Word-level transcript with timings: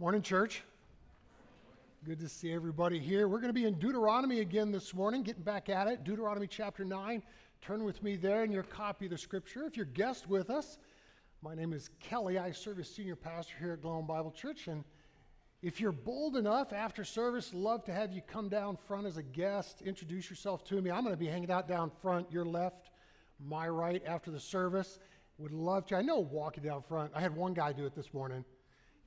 Morning, 0.00 0.22
church. 0.22 0.62
Good 2.06 2.20
to 2.20 2.28
see 2.30 2.54
everybody 2.54 2.98
here. 2.98 3.28
We're 3.28 3.36
going 3.36 3.50
to 3.50 3.60
be 3.60 3.66
in 3.66 3.74
Deuteronomy 3.74 4.40
again 4.40 4.72
this 4.72 4.94
morning, 4.94 5.22
getting 5.22 5.42
back 5.42 5.68
at 5.68 5.88
it. 5.88 6.04
Deuteronomy 6.04 6.46
chapter 6.46 6.86
9. 6.86 7.22
Turn 7.60 7.84
with 7.84 8.02
me 8.02 8.16
there 8.16 8.42
in 8.42 8.50
your 8.50 8.62
copy 8.62 9.04
of 9.04 9.10
the 9.10 9.18
scripture. 9.18 9.64
If 9.64 9.76
you're 9.76 9.84
guest 9.84 10.26
with 10.26 10.48
us, 10.48 10.78
my 11.42 11.54
name 11.54 11.74
is 11.74 11.90
Kelly. 12.00 12.38
I 12.38 12.50
serve 12.50 12.78
as 12.78 12.88
senior 12.88 13.14
pastor 13.14 13.56
here 13.60 13.74
at 13.74 13.82
Glowing 13.82 14.06
Bible 14.06 14.30
Church. 14.30 14.68
And 14.68 14.84
if 15.60 15.82
you're 15.82 15.92
bold 15.92 16.34
enough 16.38 16.72
after 16.72 17.04
service, 17.04 17.52
love 17.52 17.84
to 17.84 17.92
have 17.92 18.10
you 18.10 18.22
come 18.22 18.48
down 18.48 18.78
front 18.78 19.06
as 19.06 19.18
a 19.18 19.22
guest, 19.22 19.82
introduce 19.82 20.30
yourself 20.30 20.64
to 20.64 20.80
me. 20.80 20.90
I'm 20.90 21.04
going 21.04 21.14
to 21.14 21.20
be 21.20 21.28
hanging 21.28 21.50
out 21.50 21.68
down 21.68 21.90
front, 22.00 22.32
your 22.32 22.46
left, 22.46 22.88
my 23.38 23.68
right 23.68 24.02
after 24.06 24.30
the 24.30 24.40
service. 24.40 24.98
Would 25.36 25.52
love 25.52 25.84
to. 25.88 25.96
I 25.96 26.00
know 26.00 26.20
walking 26.20 26.62
down 26.62 26.80
front. 26.80 27.12
I 27.14 27.20
had 27.20 27.36
one 27.36 27.52
guy 27.52 27.74
do 27.74 27.84
it 27.84 27.94
this 27.94 28.14
morning 28.14 28.46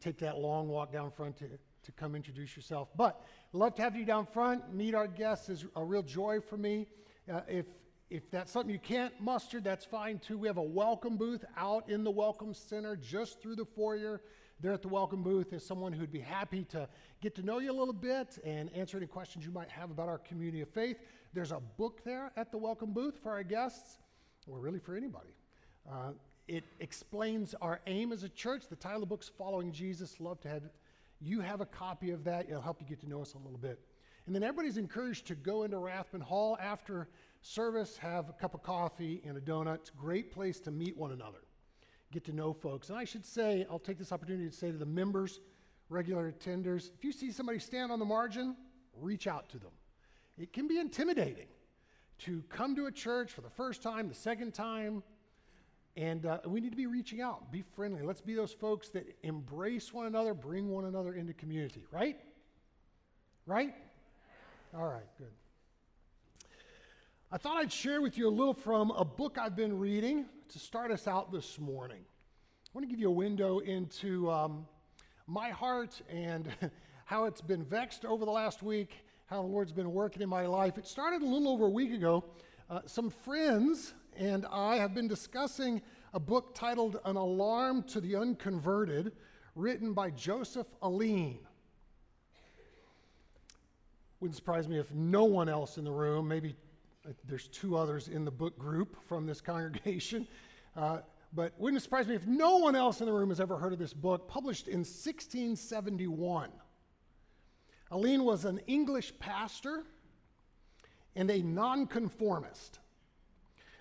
take 0.04 0.20
that 0.20 0.38
long 0.38 0.67
walk 0.67 0.91
down 0.91 1.11
front 1.11 1.38
to, 1.38 1.45
to 1.83 1.91
come 1.93 2.16
introduce 2.16 2.55
yourself. 2.55 2.89
But 2.98 3.21
love 3.53 3.75
to 3.75 3.81
have 3.81 3.95
you 3.95 4.03
down 4.03 4.26
front. 4.26 4.73
Meet 4.73 4.95
our 4.95 5.07
guests 5.07 5.48
is 5.48 5.66
a 5.76 5.84
real 5.84 6.03
joy 6.03 6.41
for 6.41 6.57
me. 6.57 6.88
Uh, 7.31 7.41
if 7.48 7.66
if 8.09 8.29
that's 8.29 8.52
something 8.52 8.71
you 8.71 8.79
can't 8.79 9.13
muster, 9.20 9.59
that's 9.59 9.85
fine 9.85 10.20
too. 10.20 10.38
We 10.38 10.48
have 10.48 10.57
a 10.57 10.62
welcome 10.62 11.17
booth 11.17 11.43
out 11.57 11.89
in 11.89 12.03
the 12.03 12.12
Welcome 12.12 12.53
Center, 12.53 12.95
just 12.95 13.41
through 13.41 13.55
the 13.55 13.66
foyer. 13.66 14.21
There 14.59 14.71
at 14.71 14.84
the 14.84 14.88
welcome 14.88 15.23
booth 15.23 15.52
is 15.52 15.66
someone 15.66 15.91
who'd 15.91 16.12
be 16.12 16.20
happy 16.20 16.63
to 16.65 16.88
get 17.21 17.34
to 17.35 17.41
know 17.41 17.57
you 17.57 17.71
a 17.71 17.73
little 17.73 17.93
bit 17.93 18.38
and 18.45 18.71
answer 18.73 18.98
any 18.98 19.07
questions 19.07 19.45
you 19.45 19.51
might 19.51 19.70
have 19.70 19.90
about 19.90 20.09
our 20.09 20.20
community 20.20 20.62
of 20.62 20.70
faith. 20.70 20.98
There's 21.34 21.51
a 21.51 21.59
book 21.59 22.04
there 22.05 22.31
at 22.38 22.51
the 22.51 22.57
welcome 22.57 22.93
booth 22.93 23.17
for 23.23 23.31
our 23.31 23.41
guests, 23.41 23.98
or 24.48 24.59
really 24.59 24.79
for 24.79 24.95
anybody. 24.95 25.34
Uh, 25.91 26.12
it 26.47 26.63
explains 26.79 27.55
our 27.61 27.79
aim 27.88 28.11
as 28.11 28.23
a 28.23 28.29
church. 28.29 28.63
The 28.70 28.75
title 28.75 28.97
of 28.97 29.09
the 29.09 29.15
book's 29.15 29.29
Following 29.29 29.71
Jesus. 29.71 30.20
Love 30.20 30.39
to 30.41 30.49
have 30.49 30.63
you 31.21 31.39
have 31.39 31.61
a 31.61 31.65
copy 31.65 32.11
of 32.11 32.25
that. 32.25 32.47
It'll 32.49 32.61
help 32.61 32.81
you 32.81 32.88
get 32.88 32.99
to 33.01 33.09
know 33.09 33.21
us 33.21 33.34
a 33.34 33.38
little 33.38 33.57
bit. 33.57 33.79
And 34.26 34.35
then 34.35 34.43
everybody's 34.43 34.77
encouraged 34.77 35.27
to 35.27 35.35
go 35.35 35.63
into 35.63 35.77
Rathbun 35.77 36.21
Hall 36.21 36.57
after 36.62 37.07
service, 37.41 37.98
have 37.98 38.29
a 38.29 38.34
cup 38.34 38.53
of 38.53 38.63
coffee 38.63 39.21
and 39.26 39.37
a 39.37 39.41
donut. 39.41 39.76
It's 39.76 39.90
a 39.90 39.93
great 39.93 40.31
place 40.31 40.59
to 40.62 40.71
meet 40.71 40.98
one 40.98 41.12
another, 41.12 41.40
get 42.12 42.26
to 42.26 42.34
know 42.34 42.53
folks. 42.53 42.90
And 42.90 42.98
I 42.98 43.05
should 43.05 43.25
say, 43.25 43.65
I'll 43.70 43.79
take 43.79 43.98
this 43.98 44.12
opportunity 44.12 44.49
to 44.49 44.55
say 44.55 44.71
to 44.71 44.77
the 44.77 44.85
members, 44.85 45.40
regular 45.90 46.31
attenders, 46.31 46.90
if 46.93 47.03
you 47.03 47.12
see 47.12 47.31
somebody 47.31 47.59
stand 47.59 47.91
on 47.91 47.99
the 47.99 48.05
margin, 48.05 48.55
reach 48.99 49.27
out 49.27 49.49
to 49.49 49.59
them. 49.59 49.71
It 50.37 50.53
can 50.53 50.68
be 50.68 50.79
intimidating 50.79 51.48
to 52.20 52.43
come 52.49 52.75
to 52.75 52.85
a 52.85 52.91
church 52.91 53.31
for 53.31 53.41
the 53.41 53.49
first 53.49 53.81
time, 53.81 54.07
the 54.07 54.15
second 54.15 54.53
time, 54.53 55.03
and 55.96 56.26
uh, 56.26 56.40
we 56.46 56.60
need 56.60 56.72
to 56.72 56.77
be 56.77 56.88
reaching 56.88 57.22
out, 57.22 57.52
be 57.52 57.63
friendly. 57.76 58.02
Let's 58.02 58.22
be 58.22 58.34
those 58.34 58.52
folks 58.52 58.90
that 58.90 59.05
embrace 59.24 59.94
one 59.94 60.08
another, 60.08 60.34
bring 60.34 60.70
one 60.70 60.86
another 60.86 61.13
into 61.13 61.34
community, 61.34 61.86
right? 61.91 62.18
Right? 63.46 63.76
All 64.75 64.88
right, 64.88 65.03
good. 65.18 65.31
I 67.31 67.38
thought 67.38 67.58
I'd 67.58 67.72
share 67.72 68.02
with 68.02 68.18
you 68.18 68.28
a 68.28 68.31
little 68.31 68.53
from 68.53 68.91
a 68.91 69.06
book 69.06 69.38
I've 69.38 69.56
been 69.56 69.78
reading 69.78 70.25
to 70.50 70.59
start 70.59 70.91
us 70.91 71.08
out 71.08 71.31
this 71.31 71.59
morning. 71.59 72.02
I 72.02 72.69
want 72.74 72.88
to 72.88 72.90
give 72.90 73.00
you 73.00 73.09
a 73.09 73.12
window 73.12 73.59
into 73.59 74.31
um, 74.31 74.66
my 75.28 75.50
heart 75.50 76.02
and 76.09 76.50
how 77.06 77.25
it's 77.25 77.41
been 77.41 77.64
vexed 77.64 78.06
over 78.06 78.25
the 78.25 78.31
last 78.31 78.64
week, 78.64 79.06
how 79.28 79.41
the 79.41 79.47
Lord's 79.47 79.72
been 79.72 79.91
working 79.91 80.22
in 80.24 80.30
my 80.30 80.47
life. 80.47 80.78
It 80.78 80.88
started 80.88 81.22
a 81.22 81.25
little 81.25 81.50
over 81.50 81.66
a 81.66 81.69
week 81.69 81.94
ago. 81.94 82.24
Uh, 82.69 82.80
some 82.86 83.09
friends 83.09 83.94
and 84.17 84.45
I 84.51 84.75
have 84.75 84.94
been 84.94 85.07
discussing 85.07 85.81
a 86.13 86.19
book 86.19 86.53
titled 86.53 87.00
An 87.06 87.16
Alarm 87.16 87.83
to 87.83 88.00
the 88.00 88.16
Unconverted, 88.16 89.13
written 89.56 89.94
by 89.94 90.11
Joseph 90.11 90.67
Alleine. 90.81 91.39
Wouldn't 94.19 94.35
surprise 94.35 94.67
me 94.67 94.79
if 94.79 94.91
no 94.94 95.25
one 95.25 95.50
else 95.50 95.78
in 95.78 95.84
the 95.84 95.91
room, 95.91 96.28
maybe 96.28 96.56
uh, 97.07 97.11
there's 97.25 97.47
two 97.47 97.78
others 97.78 98.07
in 98.07 98.25
the 98.25 98.31
book 98.31 98.57
group 98.57 98.96
from 99.07 99.25
this 99.25 99.41
congregation, 99.52 100.28
uh, 100.78 101.00
but 101.34 101.53
wouldn't 101.57 101.81
surprise 101.81 102.07
me 102.07 102.16
if 102.16 102.25
no 102.28 102.57
one 102.57 102.75
else 102.75 103.00
in 103.00 103.07
the 103.07 103.13
room 103.13 103.29
has 103.29 103.40
ever 103.40 103.57
heard 103.57 103.73
of 103.73 103.79
this 103.79 103.94
book, 103.94 104.28
published 104.28 104.68
in 104.68 104.79
1671. 104.79 106.50
Alleine 107.91 108.23
was 108.23 108.46
an 108.46 108.59
English 108.68 109.13
pastor 109.19 109.84
and 111.16 111.29
a 111.29 111.41
nonconformist 111.41 112.79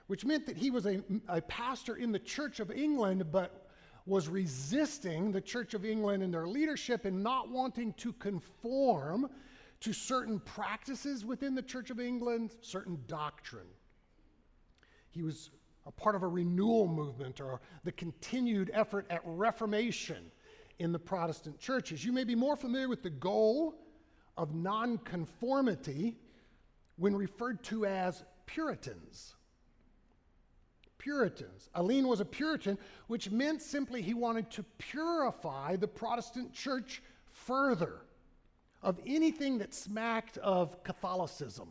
which 0.07 0.25
meant 0.25 0.47
that 0.47 0.57
he 0.57 0.71
was 0.71 0.87
a, 0.87 1.03
a 1.29 1.41
pastor 1.43 1.97
in 1.97 2.13
the 2.13 2.19
Church 2.19 2.61
of 2.61 2.71
England, 2.71 3.31
but 3.31 3.69
was 4.07 4.29
resisting 4.29 5.31
the 5.31 5.41
Church 5.41 5.75
of 5.75 5.85
England 5.85 6.23
and 6.23 6.35
their 6.35 6.47
leadership 6.47 7.05
and 7.05 7.23
not 7.23 7.51
wanting 7.51 7.93
to 7.95 8.13
conform 8.15 9.29
to 9.81 9.93
certain 9.93 10.41
practices 10.41 11.25
within 11.25 11.55
the 11.55 11.63
Church 11.63 11.91
of 11.91 12.01
England, 12.01 12.57
certain 12.61 12.99
doctrine. 13.07 13.67
He 15.11 15.23
was 15.23 15.51
a 15.87 15.91
part 15.91 16.15
of 16.15 16.23
a 16.23 16.29
renewal 16.29 16.87
movement 16.87 17.41
or 17.41 17.61
the 17.85 17.93
continued 17.93 18.71
effort 18.73 19.07
at 19.11 19.21
reformation 19.25 20.31
in 20.79 20.93
the 20.93 20.99
Protestant 20.99 21.59
churches. 21.59 22.05
You 22.05 22.13
may 22.13 22.25
be 22.25 22.35
more 22.35 22.57
familiar 22.57 22.89
with 22.89 23.03
the 23.03 23.11
goal 23.11 23.75
of 24.37 24.55
nonconformity 24.55 26.17
when 26.97 27.15
referred 27.15 27.63
to 27.65 27.87
as 27.87 28.25
Puritans. 28.47 29.35
Puritans. 31.03 31.69
Alleine 31.75 32.07
was 32.07 32.21
a 32.21 32.25
Puritan, 32.25 32.79
which 33.09 33.31
meant 33.31 33.61
simply 33.61 34.01
he 34.01 34.15
wanted 34.15 34.49
to 34.53 34.63
purify 34.79 35.75
the 35.75 35.89
Protestant 35.89 36.53
church 36.53 37.03
further 37.27 38.03
of 38.83 39.01
anything 39.05 39.59
that 39.59 39.75
smacked 39.75 40.39
of 40.39 40.83
Catholicism. 40.85 41.69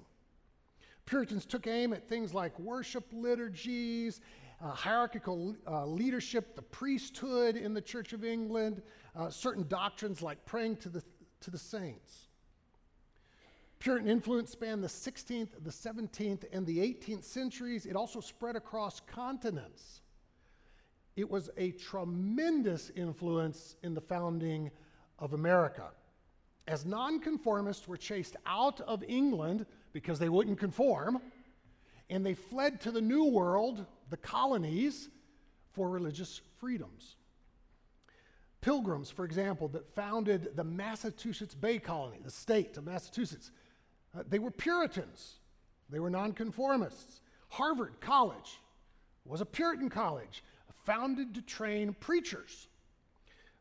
Puritans 1.06 1.46
took 1.46 1.66
aim 1.66 1.94
at 1.94 2.10
things 2.10 2.34
like 2.34 2.58
worship 2.60 3.06
liturgies, 3.14 4.20
uh, 4.62 4.72
hierarchical 4.72 5.56
uh, 5.66 5.86
leadership, 5.86 6.54
the 6.56 6.62
priesthood 6.62 7.56
in 7.56 7.74
the 7.74 7.82
Church 7.82 8.12
of 8.12 8.26
England, 8.26 8.82
uh, 9.16 9.30
certain 9.30 9.66
doctrines 9.70 10.22
like 10.22 10.44
praying 10.46 10.76
to 10.76 10.90
the, 10.90 11.02
to 11.40 11.50
the 11.50 11.58
saints. 11.58 12.28
Puritan 13.82 14.08
influence 14.08 14.52
spanned 14.52 14.84
the 14.84 14.88
16th, 14.88 15.50
the 15.64 15.72
17th, 15.72 16.44
and 16.54 16.68
the 16.68 16.78
18th 16.78 17.24
centuries. 17.24 17.88
It 17.88 17.96
also 17.96 18.22
spread 18.22 18.56
across 18.56 19.00
continents. 19.00 20.02
It 21.16 21.28
was 21.30 21.50
a 21.58 21.72
tremendous 21.72 22.92
influence 22.96 23.76
in 23.82 23.96
the 23.96 24.02
founding 24.02 24.70
of 25.18 25.34
America. 25.34 25.90
As 26.68 26.86
nonconformists 26.86 27.88
were 27.88 27.98
chased 27.98 28.36
out 28.46 28.82
of 28.82 29.04
England 29.08 29.66
because 29.94 30.20
they 30.20 30.30
wouldn't 30.30 30.60
conform, 30.60 31.20
and 32.08 32.24
they 32.24 32.36
fled 32.36 32.82
to 32.82 32.92
the 32.92 33.02
New 33.02 33.26
World, 33.26 33.84
the 34.12 34.18
colonies, 34.18 35.10
for 35.72 35.90
religious 35.90 36.40
freedoms. 36.60 37.16
Pilgrims, 38.62 39.10
for 39.10 39.26
example, 39.26 39.68
that 39.70 39.96
founded 39.96 40.56
the 40.56 40.64
Massachusetts 40.64 41.56
Bay 41.56 41.80
Colony, 41.80 42.20
the 42.24 42.30
state 42.30 42.78
of 42.78 42.86
Massachusetts, 42.86 43.50
uh, 44.18 44.24
they 44.28 44.40
were 44.40 44.52
Puritans, 44.52 45.40
they 45.90 46.00
were 46.00 46.10
nonconformists. 46.10 47.22
Harvard 47.50 48.00
College 48.00 48.62
was 49.26 49.42
a 49.42 49.46
Puritan 49.46 49.90
college 49.90 50.44
founded 50.86 51.34
to 51.36 51.42
train 51.42 51.94
preachers. 52.00 52.68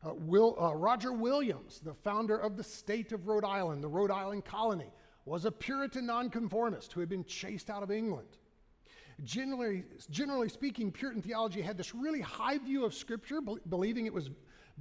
Uh, 0.03 0.13
Will, 0.15 0.57
uh, 0.59 0.73
Roger 0.73 1.13
Williams, 1.13 1.79
the 1.79 1.93
founder 1.93 2.37
of 2.37 2.57
the 2.57 2.63
state 2.63 3.11
of 3.11 3.27
Rhode 3.27 3.45
Island, 3.45 3.83
the 3.83 3.87
Rhode 3.87 4.09
Island 4.09 4.45
colony, 4.45 4.91
was 5.25 5.45
a 5.45 5.51
Puritan 5.51 6.07
nonconformist 6.07 6.91
who 6.91 6.99
had 6.99 7.09
been 7.09 7.23
chased 7.25 7.69
out 7.69 7.83
of 7.83 7.91
England. 7.91 8.27
Generally, 9.23 9.83
generally 10.09 10.49
speaking, 10.49 10.91
Puritan 10.91 11.21
theology 11.21 11.61
had 11.61 11.77
this 11.77 11.93
really 11.93 12.21
high 12.21 12.57
view 12.57 12.83
of 12.83 12.93
Scripture, 12.95 13.39
be- 13.39 13.57
believing 13.69 14.07
it 14.07 14.13
was 14.13 14.31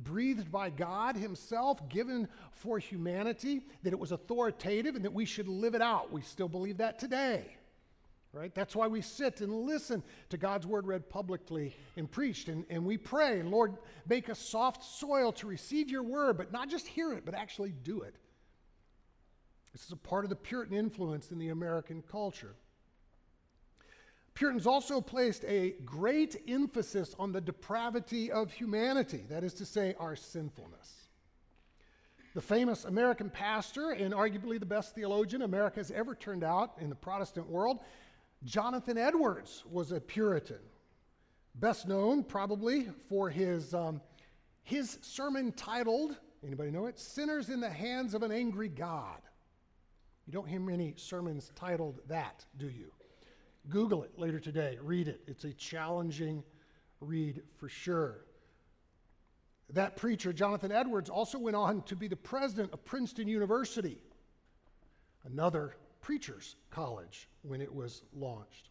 breathed 0.05 0.50
by 0.50 0.71
God 0.71 1.16
Himself, 1.16 1.88
given 1.88 2.28
for 2.53 2.78
humanity, 2.78 3.63
that 3.83 3.92
it 3.92 3.98
was 3.98 4.13
authoritative 4.13 4.97
and 4.97 5.04
that 5.04 5.13
we 5.13 5.24
should 5.24 5.48
live 5.48 5.74
it 5.74 5.83
out. 5.83 6.13
We 6.13 6.22
still 6.22 6.48
believe 6.48 6.78
that 6.78 6.98
today. 6.98 7.57
Right? 8.33 8.54
That's 8.54 8.77
why 8.77 8.86
we 8.86 9.01
sit 9.01 9.41
and 9.41 9.53
listen 9.53 10.04
to 10.28 10.36
God's 10.36 10.65
word 10.65 10.86
read 10.86 11.09
publicly 11.09 11.74
and 11.97 12.09
preached. 12.09 12.48
And, 12.48 12.65
and 12.71 12.84
we 12.84 12.97
pray, 12.97 13.42
Lord, 13.42 13.74
make 14.09 14.28
a 14.28 14.36
soft 14.36 14.84
soil 14.84 15.33
to 15.33 15.48
receive 15.48 15.91
your 15.91 16.04
word, 16.04 16.36
but 16.36 16.53
not 16.53 16.69
just 16.69 16.86
hear 16.86 17.13
it, 17.13 17.24
but 17.24 17.34
actually 17.34 17.72
do 17.83 18.03
it. 18.03 18.15
This 19.72 19.84
is 19.84 19.92
a 19.92 19.97
part 19.97 20.24
of 20.24 20.30
the 20.30 20.36
Puritan 20.36 20.77
influence 20.77 21.33
in 21.33 21.39
the 21.39 21.48
American 21.48 22.03
culture. 22.03 22.54
Puritans 24.34 24.66
also 24.66 25.00
placed 25.00 25.44
a 25.44 25.74
great 25.84 26.36
emphasis 26.48 27.15
on 27.18 27.32
the 27.32 27.41
depravity 27.41 28.30
of 28.30 28.53
humanity, 28.53 29.24
that 29.28 29.44
is 29.44 29.54
to 29.54 29.66
say, 29.66 29.94
our 29.98 30.16
sinfulness. 30.16 31.09
The 32.34 32.41
famous 32.41 32.84
American 32.84 33.28
pastor, 33.28 33.91
and 33.91 34.15
arguably 34.15 34.60
the 34.60 34.66
best 34.66 34.94
theologian 34.94 35.42
America 35.42 35.80
has 35.80 35.91
ever 35.91 36.15
turned 36.15 36.44
out 36.44 36.74
in 36.80 36.88
the 36.88 36.94
Protestant 36.94 37.48
world, 37.48 37.80
Jonathan 38.44 38.97
Edwards 38.97 39.65
was 39.71 39.92
a 39.92 40.00
Puritan. 40.00 40.60
Best 41.56 41.88
known, 41.88 42.22
probably, 42.22 42.88
for 43.09 43.28
his 43.28 43.74
um, 43.74 44.00
his 44.62 44.98
sermon 45.03 45.53
titled, 45.53 46.16
anybody 46.47 46.71
know 46.71 46.86
it? 46.86 46.98
Sinners 46.98 47.48
in 47.48 47.60
the 47.60 47.68
Hands 47.68 48.15
of 48.15 48.22
an 48.22 48.30
Angry 48.30 48.68
God. 48.68 49.21
You 50.26 50.33
don't 50.33 50.48
hear 50.48 50.60
many 50.60 50.94
sermons 50.97 51.50
titled 51.56 52.00
that, 52.06 52.44
do 52.56 52.68
you? 52.68 52.92
Google 53.71 54.03
it 54.03 54.19
later 54.19 54.39
today, 54.39 54.78
read 54.83 55.09
it. 55.09 55.21
It's 55.27 55.45
a 55.45 55.53
challenging 55.53 56.43
read 57.01 57.43
for 57.57 57.69
sure. 57.69 58.25
That 59.71 59.97
preacher, 59.97 60.33
Jonathan 60.33 60.72
Edwards, 60.72 61.09
also 61.09 61.39
went 61.39 61.57
on 61.57 61.83
to 61.83 61.97
be 61.97 62.09
the 62.09 62.17
president 62.17 62.72
of 62.72 62.84
Princeton 62.84 63.28
University, 63.28 64.03
another 65.25 65.77
preacher's 66.01 66.57
college 66.71 67.28
when 67.43 67.61
it 67.61 67.72
was 67.72 68.03
launched. 68.13 68.69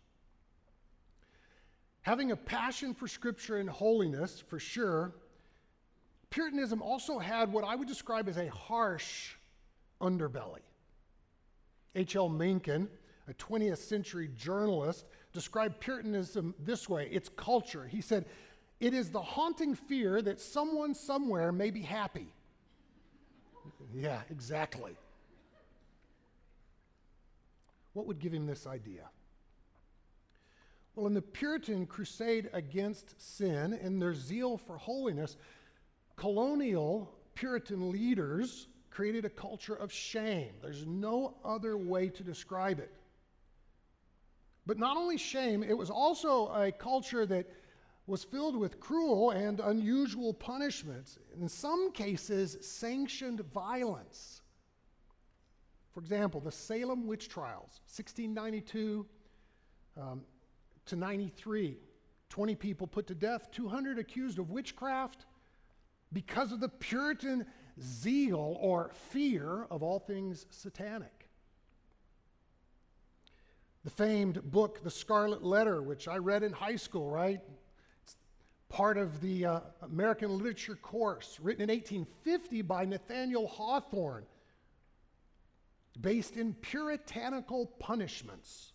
Having 2.02 2.32
a 2.32 2.36
passion 2.36 2.94
for 2.94 3.08
Scripture 3.08 3.58
and 3.58 3.70
holiness, 3.70 4.44
for 4.48 4.60
sure, 4.60 5.14
Puritanism 6.30 6.82
also 6.82 7.18
had 7.18 7.52
what 7.52 7.64
I 7.64 7.76
would 7.76 7.88
describe 7.88 8.28
as 8.28 8.38
a 8.38 8.50
harsh 8.50 9.36
underbelly. 10.02 10.60
H.L. 11.96 12.30
Mencken, 12.30 12.88
a 13.30 13.34
20th 13.34 13.78
century 13.78 14.30
journalist, 14.36 15.06
described 15.34 15.80
Puritanism 15.80 16.56
this 16.60 16.90
way 16.90 17.08
its 17.12 17.30
culture. 17.30 17.86
He 17.88 18.02
said, 18.02 18.26
It 18.80 18.94
is 18.94 19.10
the 19.10 19.22
haunting 19.22 19.76
fear 19.76 20.22
that 20.22 20.40
someone 20.40 20.94
somewhere 20.94 21.52
may 21.52 21.70
be 21.72 21.82
happy. 21.82 22.34
yeah, 23.94 24.22
exactly. 24.30 24.96
What 27.94 28.08
would 28.08 28.20
give 28.20 28.34
him 28.34 28.46
this 28.46 28.66
idea? 28.66 29.10
Well, 30.96 31.08
in 31.08 31.14
the 31.14 31.22
Puritan 31.22 31.86
crusade 31.86 32.50
against 32.54 33.20
sin 33.22 33.74
and 33.74 34.02
their 34.02 34.14
zeal 34.14 34.58
for 34.58 34.78
holiness, 34.78 35.38
colonial 36.16 37.10
Puritan 37.36 37.92
leaders 37.92 38.68
created 38.90 39.24
a 39.24 39.30
culture 39.30 39.76
of 39.76 39.92
shame. 39.94 40.52
There's 40.62 40.86
no 40.86 41.36
other 41.46 41.78
way 41.78 42.10
to 42.10 42.24
describe 42.24 42.80
it. 42.80 42.92
But 44.70 44.78
not 44.78 44.98
only 44.98 45.18
shame, 45.18 45.64
it 45.64 45.76
was 45.76 45.90
also 45.90 46.50
a 46.54 46.72
culture 46.72 47.26
that 47.26 47.50
was 48.06 48.24
filled 48.24 48.56
with 48.56 48.80
cruel 48.80 49.32
and 49.32 49.60
unusual 49.60 50.32
punishments, 50.32 51.18
in 51.42 51.50
some 51.50 51.92
cases, 51.92 52.56
sanctioned 52.62 53.40
violence. 53.52 54.44
For 55.92 56.02
example, 56.02 56.40
the 56.40 56.52
Salem 56.52 57.08
witch 57.08 57.30
trials, 57.30 57.82
1692 57.88 59.08
um, 60.00 60.22
to 60.86 60.96
93. 60.96 61.80
20 62.30 62.54
people 62.54 62.86
put 62.86 63.08
to 63.08 63.16
death, 63.16 63.50
200 63.50 63.98
accused 63.98 64.38
of 64.38 64.52
witchcraft 64.52 65.26
because 66.14 66.52
of 66.52 66.60
the 66.60 66.70
Puritan 66.70 67.44
zeal 67.82 68.56
or 68.60 68.92
fear 68.94 69.66
of 69.72 69.82
all 69.82 69.98
things 69.98 70.46
satanic. 70.52 71.19
The 73.86 73.90
famed 73.90 74.44
book, 74.52 74.84
The 74.84 74.92
Scarlet 74.92 75.44
Letter, 75.44 75.82
which 75.82 76.08
I 76.08 76.18
read 76.18 76.44
in 76.44 76.52
high 76.52 76.76
school, 76.76 77.10
right? 77.10 77.40
It's 78.04 78.18
part 78.68 78.98
of 78.98 79.22
the 79.22 79.46
uh, 79.46 79.60
American 79.82 80.38
Literature 80.38 80.76
course, 80.76 81.40
written 81.42 81.64
in 81.64 81.70
1850 81.70 82.62
by 82.64 82.84
Nathaniel 82.84 83.48
Hawthorne, 83.48 84.26
based 86.00 86.36
in 86.36 86.54
puritanical 86.56 87.68
punishments. 87.80 88.74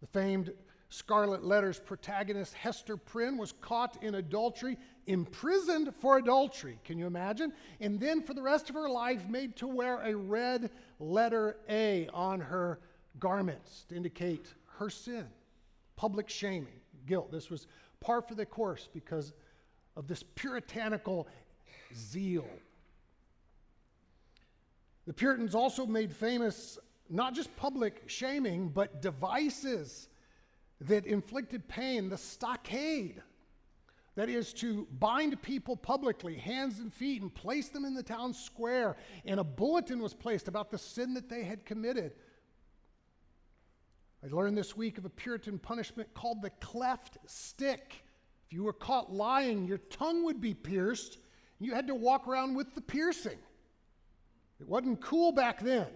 The 0.00 0.06
famed 0.06 0.52
Scarlet 0.88 1.44
Letter's 1.44 1.78
protagonist, 1.78 2.54
Hester 2.54 2.96
Prynne, 2.96 3.36
was 3.36 3.52
caught 3.52 4.02
in 4.02 4.14
adultery, 4.14 4.78
imprisoned 5.06 5.92
for 6.00 6.16
adultery. 6.18 6.78
Can 6.84 6.98
you 6.98 7.06
imagine? 7.06 7.52
And 7.80 8.00
then 8.00 8.22
for 8.22 8.32
the 8.32 8.42
rest 8.42 8.70
of 8.70 8.76
her 8.76 8.88
life, 8.88 9.28
made 9.28 9.56
to 9.56 9.66
wear 9.66 10.00
a 10.00 10.14
red 10.14 10.70
letter 10.98 11.56
A 11.68 12.08
on 12.14 12.40
her 12.40 12.78
garments 13.18 13.84
to 13.88 13.96
indicate 13.96 14.46
her 14.78 14.90
sin, 14.90 15.26
public 15.96 16.28
shaming, 16.28 16.80
guilt. 17.06 17.30
This 17.30 17.50
was 17.50 17.66
par 18.00 18.22
for 18.22 18.34
the 18.34 18.46
course 18.46 18.88
because 18.92 19.32
of 19.96 20.06
this 20.08 20.22
puritanical 20.34 21.28
zeal. 21.94 22.46
The 25.06 25.12
Puritans 25.12 25.54
also 25.54 25.86
made 25.86 26.12
famous 26.12 26.78
not 27.10 27.34
just 27.34 27.54
public 27.56 28.02
shaming, 28.06 28.68
but 28.68 29.02
devices 29.02 30.08
that 30.80 31.06
inflicted 31.06 31.68
pain, 31.68 32.08
the 32.08 32.16
stockade. 32.16 33.22
That 34.16 34.28
is 34.28 34.52
to 34.54 34.86
bind 34.98 35.40
people 35.42 35.76
publicly, 35.76 36.36
hands 36.36 36.78
and 36.78 36.92
feet, 36.92 37.20
and 37.20 37.34
place 37.34 37.68
them 37.68 37.84
in 37.84 37.94
the 37.94 38.02
town 38.02 38.32
square. 38.32 38.96
And 39.24 39.40
a 39.40 39.44
bulletin 39.44 40.00
was 40.00 40.14
placed 40.14 40.46
about 40.46 40.70
the 40.70 40.78
sin 40.78 41.14
that 41.14 41.28
they 41.28 41.42
had 41.42 41.64
committed. 41.64 42.12
I 44.24 44.34
learned 44.34 44.56
this 44.56 44.74
week 44.74 44.96
of 44.96 45.04
a 45.04 45.10
Puritan 45.10 45.58
punishment 45.58 46.14
called 46.14 46.40
the 46.40 46.48
cleft 46.50 47.18
stick. 47.26 48.02
If 48.46 48.54
you 48.54 48.64
were 48.64 48.72
caught 48.72 49.12
lying, 49.12 49.66
your 49.66 49.78
tongue 49.78 50.24
would 50.24 50.40
be 50.40 50.54
pierced, 50.54 51.18
and 51.58 51.66
you 51.66 51.74
had 51.74 51.86
to 51.88 51.94
walk 51.94 52.26
around 52.26 52.54
with 52.54 52.74
the 52.74 52.80
piercing. 52.80 53.38
It 54.60 54.68
wasn't 54.68 55.02
cool 55.02 55.32
back 55.32 55.60
then. 55.60 55.88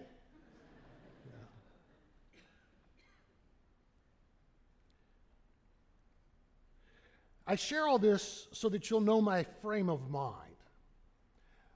I 7.47 7.55
share 7.55 7.87
all 7.87 7.97
this 7.97 8.47
so 8.51 8.69
that 8.69 8.91
you'll 8.91 9.01
know 9.01 9.21
my 9.21 9.43
frame 9.63 9.89
of 9.89 10.11
mind. 10.11 10.35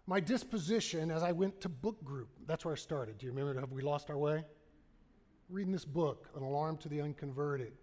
My 0.05 0.19
disposition 0.19 1.09
as 1.09 1.23
I 1.23 1.31
went 1.31 1.61
to 1.61 1.69
book 1.69 2.03
group. 2.03 2.29
That's 2.45 2.63
where 2.63 2.75
I 2.75 2.77
started. 2.77 3.17
Do 3.17 3.25
you 3.25 3.31
remember? 3.31 3.59
Have 3.59 3.71
we 3.71 3.81
lost 3.81 4.11
our 4.11 4.17
way? 4.17 4.43
Reading 5.53 5.71
this 5.71 5.85
book, 5.85 6.29
An 6.35 6.41
Alarm 6.41 6.77
to 6.77 6.89
the 6.89 6.99
Unconverted. 6.99 7.73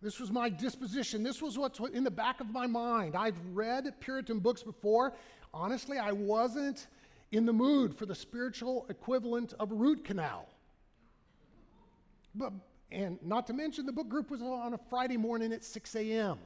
This 0.00 0.18
was 0.18 0.32
my 0.32 0.48
disposition. 0.48 1.22
This 1.22 1.42
was 1.42 1.58
what's 1.58 1.78
in 1.80 2.02
the 2.02 2.10
back 2.10 2.40
of 2.40 2.48
my 2.48 2.66
mind. 2.66 3.14
I've 3.14 3.38
read 3.52 3.92
Puritan 4.00 4.38
books 4.38 4.62
before. 4.62 5.12
Honestly, 5.52 5.98
I 5.98 6.12
wasn't 6.12 6.86
in 7.30 7.44
the 7.44 7.52
mood 7.52 7.94
for 7.94 8.06
the 8.06 8.14
spiritual 8.14 8.86
equivalent 8.88 9.52
of 9.60 9.70
a 9.70 9.74
root 9.74 10.02
canal. 10.02 10.48
But, 12.34 12.54
and 12.90 13.18
not 13.22 13.46
to 13.48 13.52
mention, 13.52 13.84
the 13.84 13.92
book 13.92 14.08
group 14.08 14.30
was 14.30 14.40
on 14.40 14.72
a 14.72 14.80
Friday 14.88 15.18
morning 15.18 15.52
at 15.52 15.62
6 15.62 15.94
a.m. 15.94 16.38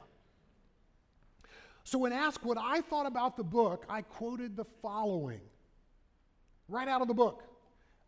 So, 1.85 1.97
when 1.97 2.11
asked 2.11 2.43
what 2.43 2.57
I 2.57 2.81
thought 2.81 3.05
about 3.05 3.37
the 3.37 3.45
book, 3.45 3.85
I 3.87 4.01
quoted 4.01 4.57
the 4.57 4.65
following 4.81 5.39
right 6.67 6.89
out 6.89 7.01
of 7.01 7.07
the 7.07 7.13
book 7.13 7.43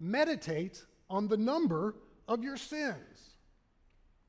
Meditate 0.01 0.83
on 1.09 1.27
the 1.27 1.37
number 1.37 1.95
of 2.27 2.43
your 2.43 2.57
sins. 2.57 3.35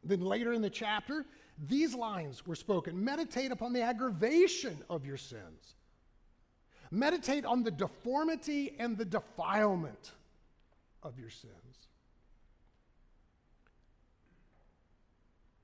Then, 0.03 0.21
later 0.21 0.53
in 0.53 0.63
the 0.63 0.71
chapter, 0.71 1.25
these 1.69 1.95
lines 1.95 2.47
were 2.47 2.57
spoken 2.57 3.03
Meditate 3.03 3.53
upon 3.53 3.73
the 3.73 3.83
aggravation 3.83 4.77
of 4.91 5.07
your 5.07 5.17
sins. 5.17 5.77
Meditate 6.91 7.45
on 7.45 7.63
the 7.63 7.71
deformity 7.71 8.77
and 8.79 8.97
the 8.97 9.05
defilement 9.05 10.13
of 11.03 11.19
your 11.19 11.31
sins. 11.31 11.89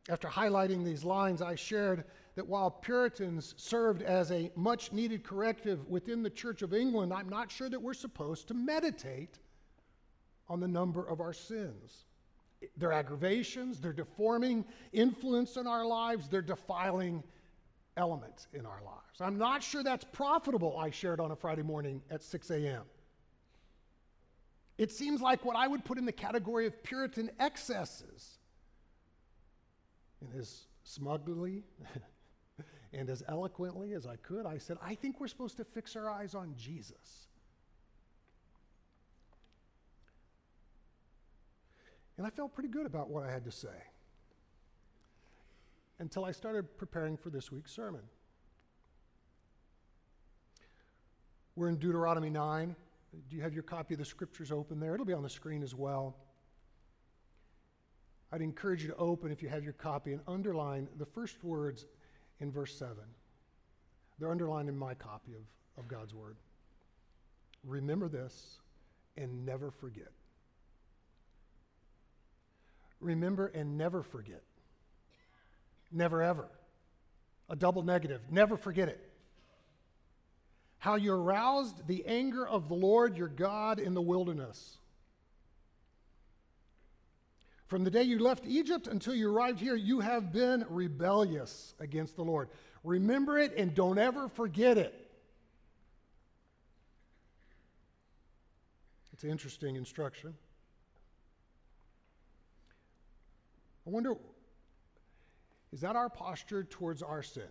After 0.09 0.29
highlighting 0.29 0.85
these 0.85 1.05
lines, 1.05 1.41
I 1.43 1.55
shared 1.55 2.05
that 2.35 2.47
while 2.47 2.71
Puritans 2.71 3.55
served 3.57 4.03
as 4.03 4.33
a 4.33 4.51
much 4.57 4.93
needed 4.93 5.23
corrective 5.25 5.87
within 5.89 6.23
the 6.23 6.31
Church 6.31 6.63
of 6.63 6.73
England, 6.73 7.13
I'm 7.13 7.29
not 7.29 7.51
sure 7.51 7.69
that 7.69 7.81
we're 7.81 7.95
supposed 7.95 8.49
to 8.49 8.55
meditate 8.55 9.39
on 10.51 10.61
the 10.61 10.69
number 10.69 11.09
of 11.09 11.21
our 11.21 11.33
sins. 11.33 12.05
Their 12.77 12.93
aggravations, 12.93 13.81
their 13.81 13.93
deforming 13.95 14.67
influence 14.93 15.57
in 15.57 15.67
our 15.67 15.87
lives, 15.87 16.29
their 16.29 16.43
defiling 16.43 17.23
elements 17.97 18.49
in 18.53 18.67
our 18.67 18.83
lives. 18.85 19.21
I'm 19.21 19.39
not 19.39 19.63
sure 19.63 19.83
that's 19.83 20.05
profitable, 20.05 20.77
I 20.77 20.91
shared 20.91 21.21
on 21.21 21.31
a 21.31 21.37
Friday 21.37 21.63
morning 21.63 22.03
at 22.11 22.23
6 22.23 22.51
a.m. 22.51 22.83
It 24.77 24.91
seems 24.91 25.21
like 25.21 25.45
what 25.45 25.57
I 25.57 25.69
would 25.69 25.85
put 25.85 25.99
in 25.99 26.05
the 26.05 26.13
category 26.13 26.67
of 26.67 26.83
Puritan 26.83 27.31
excesses. 27.39 28.39
And 30.21 30.39
as 30.39 30.65
smugly 30.83 31.65
and 32.93 33.09
as 33.09 33.23
eloquently 33.29 33.93
as 33.93 34.07
I 34.07 34.17
could, 34.17 34.47
I 34.47 34.59
said, 34.59 34.79
I 34.83 34.95
think 34.95 35.21
we're 35.21 35.29
supposed 35.29 35.57
to 35.59 35.65
fix 35.65 35.97
our 35.97 36.11
eyes 36.11 36.35
on 36.35 36.55
Jesus. 36.57 37.29
And 42.21 42.27
I 42.27 42.31
felt 42.31 42.53
pretty 42.53 42.69
good 42.69 42.85
about 42.85 43.09
what 43.09 43.25
I 43.25 43.33
had 43.33 43.47
to 43.47 43.51
say 43.51 43.69
until 46.01 46.23
I 46.23 46.33
started 46.33 46.77
preparing 46.77 47.17
for 47.17 47.31
this 47.31 47.51
week's 47.51 47.73
sermon. 47.73 48.03
We're 51.57 51.71
in 51.71 51.77
Deuteronomy 51.77 52.29
9. 52.29 52.77
Do 53.31 53.37
you 53.37 53.41
have 53.41 53.55
your 53.55 53.63
copy 53.63 53.95
of 53.95 54.01
the 54.01 54.05
scriptures 54.05 54.53
open 54.53 54.79
there? 54.79 54.93
It'll 54.93 55.07
be 55.07 55.15
on 55.15 55.23
the 55.23 55.31
screen 55.31 55.63
as 55.63 55.75
well. 55.75 56.15
I'd 58.33 58.43
encourage 58.43 58.83
you 58.83 58.89
to 58.89 58.97
open, 58.97 59.33
if 59.33 59.43
you 59.43 59.49
have 59.49 59.65
your 59.65 59.73
copy, 59.73 60.13
and 60.13 60.21
underline 60.29 60.89
the 60.99 61.07
first 61.07 61.43
words 61.43 61.87
in 62.41 62.53
verse 62.53 62.79
7. 62.79 62.97
They're 64.19 64.31
underlined 64.31 64.69
in 64.69 64.77
my 64.77 64.93
copy 64.93 65.33
of, 65.33 65.45
of 65.83 65.89
God's 65.89 66.13
Word. 66.13 66.37
Remember 67.65 68.09
this 68.09 68.61
and 69.17 69.47
never 69.47 69.71
forget. 69.71 70.13
Remember 73.01 73.47
and 73.47 73.79
never 73.79 74.03
forget. 74.03 74.43
Never 75.91 76.23
ever. 76.23 76.49
A 77.49 77.57
double 77.57 77.83
negative. 77.83 78.21
Never 78.31 78.57
forget 78.57 78.89
it. 78.89 79.01
How 80.79 80.95
you 80.95 81.13
aroused 81.13 81.87
the 81.87 82.07
anger 82.07 82.47
of 82.47 82.69
the 82.69 82.75
Lord 82.75 83.17
your 83.17 83.29
God 83.29 83.79
in 83.79 83.95
the 83.95 84.01
wilderness. 84.01 84.79
From 87.67 87.85
the 87.85 87.91
day 87.91 88.03
you 88.03 88.19
left 88.19 88.45
Egypt 88.47 88.87
until 88.87 89.15
you 89.15 89.33
arrived 89.33 89.61
here, 89.61 89.77
you 89.77 90.01
have 90.01 90.33
been 90.33 90.65
rebellious 90.69 91.75
against 91.79 92.17
the 92.17 92.25
Lord. 92.25 92.49
Remember 92.83 93.39
it 93.39 93.55
and 93.57 93.75
don't 93.75 93.99
ever 93.99 94.29
forget 94.29 94.77
it. 94.77 94.95
It's 99.13 99.23
an 99.23 99.31
interesting 99.31 99.77
instruction. 99.77 100.35
I 103.87 103.91
wonder, 103.91 104.15
is 105.73 105.81
that 105.81 105.97
our 105.97 106.09
posture 106.09 106.65
towards 106.65 107.03
our 107.03 107.23
sin? 107.23 107.51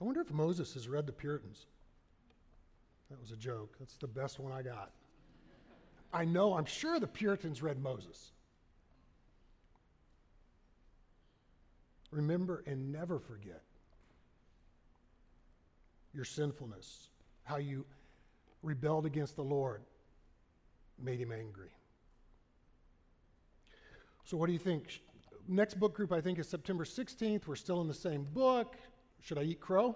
I 0.00 0.04
wonder 0.04 0.20
if 0.20 0.30
Moses 0.30 0.74
has 0.74 0.88
read 0.88 1.06
the 1.06 1.12
Puritans. 1.12 1.66
That 3.10 3.20
was 3.20 3.30
a 3.30 3.36
joke. 3.36 3.76
That's 3.78 3.96
the 3.96 4.08
best 4.08 4.38
one 4.38 4.52
I 4.52 4.62
got. 4.62 4.92
I 6.12 6.24
know, 6.24 6.54
I'm 6.54 6.64
sure 6.64 6.98
the 6.98 7.06
Puritans 7.06 7.62
read 7.62 7.80
Moses. 7.80 8.32
Remember 12.10 12.62
and 12.66 12.92
never 12.92 13.18
forget 13.18 13.62
your 16.14 16.24
sinfulness, 16.24 17.10
how 17.44 17.56
you 17.58 17.84
rebelled 18.62 19.04
against 19.04 19.36
the 19.36 19.44
Lord, 19.44 19.82
made 20.98 21.20
him 21.20 21.30
angry. 21.30 21.75
So, 24.26 24.36
what 24.36 24.48
do 24.48 24.52
you 24.52 24.58
think? 24.58 25.02
Next 25.46 25.78
book 25.78 25.94
group, 25.94 26.10
I 26.10 26.20
think, 26.20 26.40
is 26.40 26.48
September 26.48 26.84
16th. 26.84 27.46
We're 27.46 27.54
still 27.54 27.80
in 27.80 27.86
the 27.86 27.94
same 27.94 28.24
book. 28.24 28.74
Should 29.20 29.38
I 29.38 29.42
eat 29.42 29.60
crow? 29.60 29.94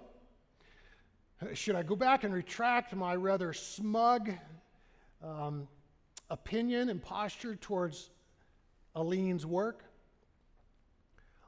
Should 1.53 1.75
I 1.75 1.83
go 1.83 1.97
back 1.97 2.23
and 2.23 2.33
retract 2.33 2.95
my 2.95 3.17
rather 3.17 3.53
smug 3.53 4.31
um, 5.21 5.67
opinion 6.31 6.91
and 6.91 7.03
posture 7.03 7.57
towards 7.57 8.11
Alleine's 8.95 9.47
work? 9.47 9.83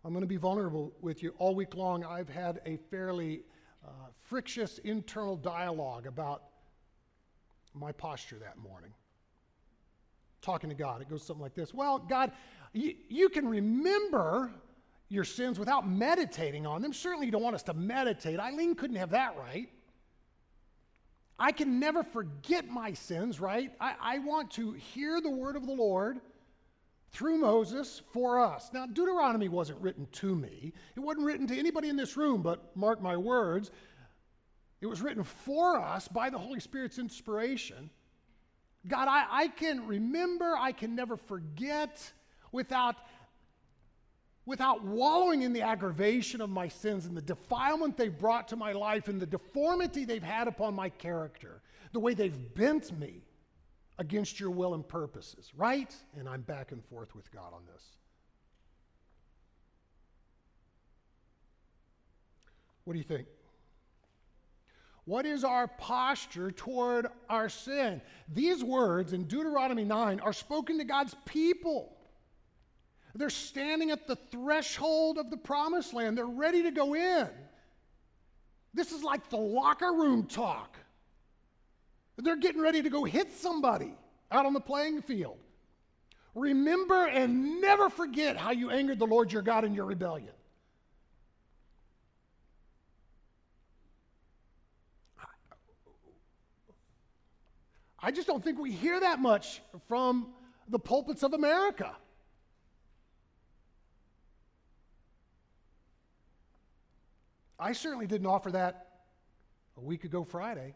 I'm 0.04 0.12
going 0.12 0.22
to 0.22 0.26
be 0.26 0.36
vulnerable 0.36 0.92
with 1.00 1.22
you. 1.22 1.34
All 1.38 1.54
week 1.54 1.76
long, 1.76 2.04
I've 2.04 2.28
had 2.28 2.60
a 2.66 2.78
fairly 2.90 3.44
uh, 3.86 3.90
frictious 4.28 4.78
internal 4.78 5.36
dialogue 5.36 6.08
about 6.08 6.42
my 7.74 7.92
posture 7.92 8.40
that 8.40 8.58
morning. 8.58 8.90
Talking 10.40 10.70
to 10.70 10.74
God, 10.74 11.00
it 11.00 11.08
goes 11.08 11.22
something 11.22 11.40
like 11.40 11.54
this 11.54 11.72
Well, 11.72 12.00
God, 12.00 12.32
you, 12.72 12.94
you 13.08 13.28
can 13.28 13.48
remember 13.48 14.52
your 15.08 15.24
sins 15.24 15.58
without 15.58 15.88
meditating 15.88 16.66
on 16.66 16.80
them. 16.80 16.92
Certainly, 16.92 17.26
you 17.26 17.32
don't 17.32 17.42
want 17.42 17.54
us 17.54 17.62
to 17.64 17.74
meditate. 17.74 18.38
Alleine 18.38 18.74
couldn't 18.74 18.96
have 18.96 19.10
that 19.10 19.36
right. 19.38 19.68
I 21.38 21.52
can 21.52 21.80
never 21.80 22.02
forget 22.02 22.68
my 22.68 22.92
sins, 22.92 23.40
right? 23.40 23.72
I, 23.80 23.94
I 24.00 24.18
want 24.20 24.52
to 24.52 24.72
hear 24.72 25.20
the 25.20 25.30
word 25.30 25.56
of 25.56 25.66
the 25.66 25.72
Lord 25.72 26.20
through 27.10 27.38
Moses 27.38 28.00
for 28.12 28.40
us. 28.40 28.70
Now, 28.72 28.86
Deuteronomy 28.86 29.48
wasn't 29.48 29.80
written 29.80 30.06
to 30.12 30.34
me, 30.34 30.72
it 30.96 31.00
wasn't 31.00 31.26
written 31.26 31.46
to 31.48 31.58
anybody 31.58 31.88
in 31.88 31.96
this 31.96 32.16
room, 32.16 32.42
but 32.42 32.74
mark 32.74 33.02
my 33.02 33.16
words, 33.16 33.70
it 34.80 34.86
was 34.86 35.02
written 35.02 35.24
for 35.24 35.78
us 35.78 36.08
by 36.08 36.30
the 36.30 36.38
Holy 36.38 36.60
Spirit's 36.60 36.98
inspiration. 36.98 37.90
God, 38.88 39.06
I, 39.08 39.26
I 39.30 39.48
can 39.48 39.86
remember, 39.86 40.56
I 40.58 40.72
can 40.72 40.94
never 40.94 41.16
forget 41.16 42.12
without, 42.52 42.96
without 44.46 44.84
wallowing 44.84 45.42
in 45.42 45.52
the 45.52 45.62
aggravation 45.62 46.40
of 46.40 46.50
my 46.50 46.68
sins 46.68 47.06
and 47.06 47.16
the 47.16 47.22
defilement 47.22 47.96
they've 47.96 48.16
brought 48.16 48.48
to 48.48 48.56
my 48.56 48.72
life 48.72 49.08
and 49.08 49.20
the 49.20 49.26
deformity 49.26 50.04
they've 50.04 50.22
had 50.22 50.46
upon 50.46 50.74
my 50.74 50.88
character, 50.88 51.62
the 51.92 52.00
way 52.00 52.14
they've 52.14 52.54
bent 52.54 52.96
me 52.98 53.22
against 53.98 54.38
your 54.38 54.50
will 54.50 54.74
and 54.74 54.86
purposes, 54.86 55.50
right? 55.56 55.94
And 56.18 56.28
I'm 56.28 56.42
back 56.42 56.72
and 56.72 56.84
forth 56.84 57.14
with 57.14 57.30
God 57.32 57.52
on 57.52 57.62
this. 57.72 57.82
What 62.84 62.94
do 62.94 62.98
you 62.98 63.04
think? 63.04 63.26
What 65.04 65.26
is 65.26 65.42
our 65.42 65.66
posture 65.66 66.50
toward 66.50 67.08
our 67.28 67.48
sin? 67.48 68.00
These 68.32 68.62
words 68.62 69.12
in 69.12 69.24
Deuteronomy 69.24 69.84
9 69.84 70.20
are 70.20 70.32
spoken 70.32 70.78
to 70.78 70.84
God's 70.84 71.16
people. 71.24 71.96
They're 73.14 73.30
standing 73.30 73.90
at 73.90 74.06
the 74.06 74.16
threshold 74.16 75.18
of 75.18 75.30
the 75.30 75.36
promised 75.36 75.92
land, 75.92 76.16
they're 76.16 76.24
ready 76.24 76.62
to 76.62 76.70
go 76.70 76.94
in. 76.94 77.28
This 78.74 78.92
is 78.92 79.02
like 79.02 79.28
the 79.28 79.36
locker 79.36 79.92
room 79.92 80.24
talk. 80.24 80.78
They're 82.16 82.36
getting 82.36 82.60
ready 82.60 82.82
to 82.82 82.90
go 82.90 83.04
hit 83.04 83.32
somebody 83.32 83.94
out 84.30 84.46
on 84.46 84.54
the 84.54 84.60
playing 84.60 85.02
field. 85.02 85.36
Remember 86.34 87.06
and 87.06 87.60
never 87.60 87.90
forget 87.90 88.36
how 88.36 88.52
you 88.52 88.70
angered 88.70 88.98
the 88.98 89.06
Lord 89.06 89.32
your 89.32 89.42
God 89.42 89.64
in 89.64 89.74
your 89.74 89.84
rebellion. 89.84 90.32
I 98.04 98.10
just 98.10 98.26
don't 98.26 98.42
think 98.42 98.58
we 98.58 98.72
hear 98.72 98.98
that 98.98 99.20
much 99.20 99.62
from 99.86 100.32
the 100.68 100.78
pulpits 100.78 101.22
of 101.22 101.34
America. 101.34 101.94
I 107.62 107.70
certainly 107.70 108.08
didn't 108.08 108.26
offer 108.26 108.50
that 108.50 108.88
a 109.76 109.80
week 109.80 110.02
ago 110.02 110.24
Friday 110.24 110.74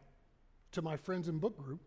to 0.71 0.83
my 0.83 0.97
friends 0.97 1.27
in 1.27 1.39
book 1.39 1.59
group. 1.59 1.81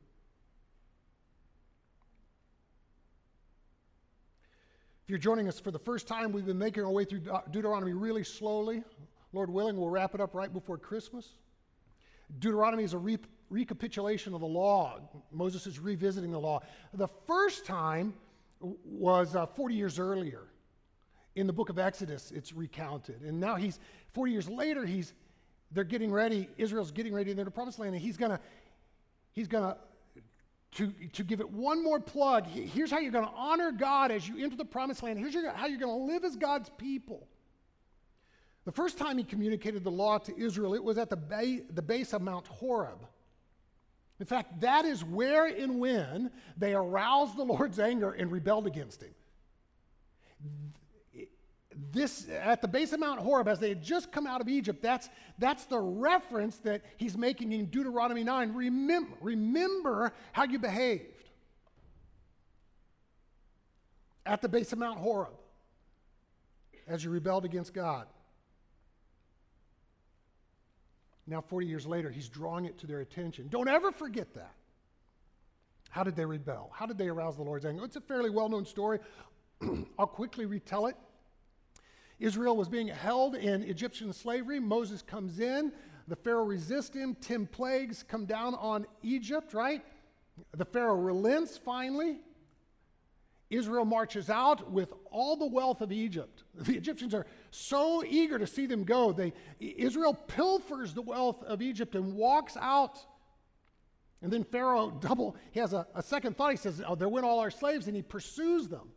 If 5.03 5.09
you're 5.09 5.17
joining 5.17 5.47
us 5.47 5.57
for 5.57 5.71
the 5.71 5.79
first 5.79 6.05
time, 6.05 6.33
we've 6.33 6.45
been 6.45 6.57
making 6.57 6.83
our 6.83 6.91
way 6.91 7.05
through 7.05 7.21
Deuteronomy 7.49 7.93
really 7.93 8.25
slowly. 8.25 8.83
Lord 9.31 9.49
willing, 9.49 9.77
we'll 9.77 9.89
wrap 9.89 10.15
it 10.15 10.19
up 10.19 10.35
right 10.35 10.51
before 10.51 10.77
Christmas. 10.77 11.29
Deuteronomy 12.39 12.83
is 12.83 12.91
a 12.91 12.97
re- 12.97 13.17
recapitulation 13.49 14.33
of 14.33 14.41
the 14.41 14.47
law. 14.47 14.99
Moses 15.31 15.65
is 15.65 15.79
revisiting 15.79 16.31
the 16.31 16.39
law. 16.39 16.59
The 16.93 17.07
first 17.25 17.65
time 17.65 18.13
was 18.59 19.33
uh, 19.33 19.45
40 19.45 19.75
years 19.75 19.97
earlier. 19.97 20.48
In 21.35 21.47
the 21.47 21.53
book 21.53 21.69
of 21.69 21.79
Exodus, 21.79 22.31
it's 22.31 22.53
recounted. 22.53 23.21
And 23.21 23.39
now 23.39 23.55
he's, 23.55 23.79
40 24.13 24.31
years 24.31 24.49
later, 24.49 24.85
he's, 24.85 25.13
they're 25.71 25.83
getting 25.83 26.11
ready, 26.11 26.49
Israel's 26.57 26.91
getting 26.91 27.13
ready 27.13 27.31
enter 27.31 27.45
the 27.45 27.51
promised 27.51 27.79
land, 27.79 27.93
and 27.93 28.01
he's 28.01 28.17
to 28.31 28.39
he's 29.33 29.47
going 29.47 29.63
to 29.63 29.77
to, 30.73 30.91
give 31.23 31.39
it 31.39 31.49
one 31.49 31.83
more 31.83 31.99
plug, 31.99 32.45
here's 32.45 32.91
how 32.91 32.99
you're 32.99 33.11
to 33.25 33.33
honor 33.35 33.71
God 33.71 34.11
as 34.11 34.27
you 34.27 34.43
enter 34.43 34.55
the 34.55 34.65
promised 34.65 35.01
land. 35.01 35.17
Here's 35.17 35.33
your, 35.33 35.51
how 35.51 35.65
you're 35.65 35.79
to 35.89 36.13
live 36.13 36.23
as 36.23 36.35
God's 36.35 36.69
people. 36.77 37.27
The 38.65 38.71
first 38.71 38.97
time 38.97 39.17
he 39.17 39.23
communicated 39.23 39.83
the 39.83 39.91
law 39.91 40.19
to 40.19 40.37
Israel, 40.37 40.75
it 40.75 40.83
was 40.83 40.97
at 40.97 41.09
the, 41.09 41.17
ba- 41.17 41.61
the 41.73 41.81
base 41.81 42.13
of 42.13 42.21
Mount 42.21 42.45
Horeb. 42.47 42.99
In 44.19 44.25
fact, 44.25 44.61
that 44.61 44.85
is 44.85 45.03
where 45.03 45.47
and 45.47 45.79
when 45.79 46.29
they 46.57 46.73
aroused 46.73 47.35
the 47.35 47.43
Lord's 47.43 47.79
anger 47.79 48.11
and 48.11 48.31
rebelled 48.31 48.67
against 48.67 49.01
him 49.01 49.13
this 51.91 52.27
at 52.29 52.61
the 52.61 52.67
base 52.67 52.93
of 52.93 52.99
Mount 52.99 53.19
Horeb, 53.19 53.47
as 53.47 53.59
they 53.59 53.69
had 53.69 53.81
just 53.81 54.11
come 54.11 54.27
out 54.27 54.41
of 54.41 54.49
Egypt, 54.49 54.81
that's, 54.81 55.09
that's 55.37 55.65
the 55.65 55.79
reference 55.79 56.57
that 56.57 56.81
he's 56.97 57.17
making 57.17 57.51
in 57.51 57.65
Deuteronomy 57.65 58.23
9. 58.23 58.53
Remember, 58.53 59.15
remember 59.21 60.13
how 60.31 60.43
you 60.43 60.59
behaved 60.59 61.29
at 64.25 64.41
the 64.41 64.49
base 64.49 64.73
of 64.73 64.79
Mount 64.79 64.99
Horeb 64.99 65.33
as 66.87 67.03
you 67.03 67.09
rebelled 67.11 67.45
against 67.45 67.73
God. 67.73 68.07
Now, 71.27 71.41
40 71.41 71.67
years 71.67 71.85
later, 71.85 72.09
he's 72.09 72.27
drawing 72.27 72.65
it 72.65 72.79
to 72.79 72.87
their 72.87 73.01
attention. 73.01 73.47
Don't 73.49 73.67
ever 73.67 73.91
forget 73.91 74.33
that. 74.33 74.53
How 75.91 76.03
did 76.03 76.15
they 76.15 76.25
rebel? 76.25 76.71
How 76.73 76.85
did 76.87 76.97
they 76.97 77.07
arouse 77.07 77.35
the 77.35 77.43
Lord's 77.43 77.65
anger? 77.65 77.83
It's 77.85 77.95
a 77.95 78.01
fairly 78.01 78.29
well 78.29 78.49
known 78.49 78.65
story. 78.65 78.99
I'll 79.99 80.07
quickly 80.07 80.45
retell 80.45 80.87
it. 80.87 80.95
Israel 82.19 82.57
was 82.57 82.67
being 82.67 82.87
held 82.87 83.35
in 83.35 83.63
Egyptian 83.63 84.11
slavery. 84.13 84.59
Moses 84.59 85.01
comes 85.01 85.39
in. 85.39 85.71
The 86.07 86.15
Pharaoh 86.15 86.43
resists 86.43 86.95
him. 86.95 87.15
Ten 87.15 87.45
plagues 87.45 88.03
come 88.03 88.25
down 88.25 88.55
on 88.55 88.85
Egypt, 89.03 89.53
right? 89.53 89.83
The 90.55 90.65
Pharaoh 90.65 90.95
relents 90.95 91.57
finally. 91.57 92.19
Israel 93.49 93.85
marches 93.85 94.29
out 94.29 94.71
with 94.71 94.93
all 95.09 95.35
the 95.35 95.47
wealth 95.47 95.81
of 95.81 95.91
Egypt. 95.91 96.43
The 96.55 96.75
Egyptians 96.75 97.13
are 97.13 97.25
so 97.51 98.03
eager 98.03 98.37
to 98.37 98.45
see 98.45 98.65
them 98.65 98.83
go. 98.83 99.11
They, 99.11 99.33
Israel 99.59 100.13
pilfers 100.13 100.93
the 100.93 101.01
wealth 101.01 101.41
of 101.43 101.61
Egypt 101.61 101.95
and 101.95 102.15
walks 102.15 102.57
out. 102.57 102.99
And 104.21 104.31
then 104.31 104.43
Pharaoh 104.43 104.91
double, 104.99 105.35
he 105.51 105.59
has 105.59 105.73
a, 105.73 105.87
a 105.95 106.03
second 106.03 106.37
thought. 106.37 106.51
He 106.51 106.57
says, 106.57 106.81
Oh, 106.85 106.95
there 106.95 107.09
went 107.09 107.25
all 107.25 107.39
our 107.39 107.51
slaves, 107.51 107.87
and 107.87 107.95
he 107.95 108.01
pursues 108.01 108.67
them. 108.67 108.89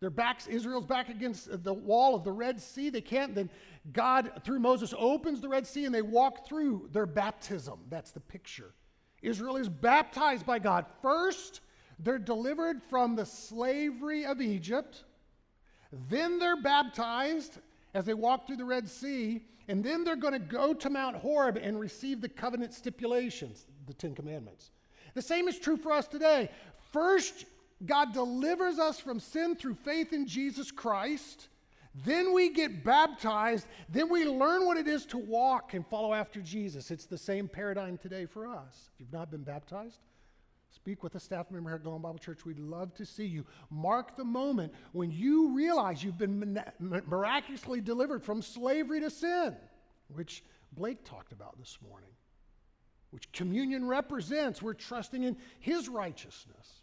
Their 0.00 0.10
backs, 0.10 0.46
Israel's 0.46 0.84
back 0.84 1.08
against 1.08 1.62
the 1.62 1.72
wall 1.72 2.14
of 2.14 2.24
the 2.24 2.32
Red 2.32 2.60
Sea. 2.60 2.90
They 2.90 3.00
can't. 3.00 3.34
Then 3.34 3.48
God, 3.92 4.42
through 4.44 4.60
Moses, 4.60 4.92
opens 4.96 5.40
the 5.40 5.48
Red 5.48 5.66
Sea 5.66 5.86
and 5.86 5.94
they 5.94 6.02
walk 6.02 6.46
through 6.46 6.88
their 6.92 7.06
baptism. 7.06 7.80
That's 7.88 8.10
the 8.10 8.20
picture. 8.20 8.74
Israel 9.22 9.56
is 9.56 9.68
baptized 9.68 10.44
by 10.44 10.58
God. 10.58 10.84
First, 11.00 11.60
they're 11.98 12.18
delivered 12.18 12.82
from 12.82 13.16
the 13.16 13.24
slavery 13.24 14.26
of 14.26 14.40
Egypt. 14.40 15.04
Then 16.10 16.38
they're 16.38 16.60
baptized 16.60 17.58
as 17.94 18.04
they 18.04 18.14
walk 18.14 18.46
through 18.46 18.56
the 18.56 18.64
Red 18.64 18.88
Sea. 18.88 19.46
And 19.68 19.82
then 19.82 20.04
they're 20.04 20.16
going 20.16 20.34
to 20.34 20.38
go 20.38 20.74
to 20.74 20.90
Mount 20.90 21.16
Horeb 21.16 21.56
and 21.56 21.80
receive 21.80 22.20
the 22.20 22.28
covenant 22.28 22.74
stipulations, 22.74 23.66
the 23.86 23.94
Ten 23.94 24.14
Commandments. 24.14 24.72
The 25.14 25.22
same 25.22 25.48
is 25.48 25.58
true 25.58 25.76
for 25.76 25.92
us 25.92 26.06
today. 26.06 26.50
First, 26.92 27.46
God 27.86 28.12
delivers 28.12 28.78
us 28.78 28.98
from 28.98 29.20
sin 29.20 29.56
through 29.56 29.74
faith 29.74 30.12
in 30.12 30.26
Jesus 30.26 30.70
Christ. 30.70 31.48
Then 32.04 32.34
we 32.34 32.50
get 32.50 32.82
baptized. 32.82 33.66
Then 33.88 34.08
we 34.08 34.24
learn 34.24 34.66
what 34.66 34.76
it 34.76 34.88
is 34.88 35.06
to 35.06 35.18
walk 35.18 35.74
and 35.74 35.86
follow 35.86 36.12
after 36.12 36.40
Jesus. 36.40 36.90
It's 36.90 37.06
the 37.06 37.18
same 37.18 37.48
paradigm 37.48 37.98
today 37.98 38.26
for 38.26 38.46
us. 38.46 38.90
If 38.94 39.00
you've 39.00 39.12
not 39.12 39.30
been 39.30 39.44
baptized, 39.44 39.98
speak 40.70 41.04
with 41.04 41.14
a 41.14 41.20
staff 41.20 41.50
member 41.52 41.70
here 41.70 41.76
at 41.76 41.84
Golden 41.84 42.02
Bible 42.02 42.18
Church. 42.18 42.44
We'd 42.44 42.58
love 42.58 42.94
to 42.94 43.06
see 43.06 43.26
you. 43.26 43.46
Mark 43.70 44.16
the 44.16 44.24
moment 44.24 44.72
when 44.92 45.12
you 45.12 45.54
realize 45.54 46.02
you've 46.02 46.18
been 46.18 46.60
miraculously 46.80 47.80
delivered 47.80 48.24
from 48.24 48.42
slavery 48.42 49.00
to 49.00 49.10
sin, 49.10 49.54
which 50.08 50.42
Blake 50.72 51.04
talked 51.04 51.32
about 51.32 51.56
this 51.58 51.78
morning, 51.88 52.10
which 53.10 53.30
communion 53.30 53.86
represents. 53.86 54.60
We're 54.60 54.74
trusting 54.74 55.22
in 55.22 55.36
his 55.60 55.88
righteousness 55.88 56.82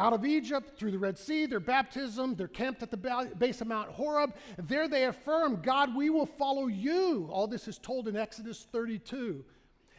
out 0.00 0.14
of 0.14 0.24
Egypt 0.24 0.78
through 0.78 0.90
the 0.90 0.98
Red 0.98 1.18
Sea, 1.18 1.44
their 1.44 1.60
baptism, 1.60 2.34
they're 2.34 2.48
camped 2.48 2.82
at 2.82 2.90
the 2.90 3.28
base 3.36 3.60
of 3.60 3.66
Mount 3.66 3.90
Horeb. 3.90 4.34
There 4.56 4.88
they 4.88 5.04
affirm, 5.04 5.60
God, 5.60 5.94
we 5.94 6.08
will 6.08 6.24
follow 6.24 6.68
you. 6.68 7.28
All 7.30 7.46
this 7.46 7.68
is 7.68 7.76
told 7.76 8.08
in 8.08 8.16
Exodus 8.16 8.66
32. 8.72 9.44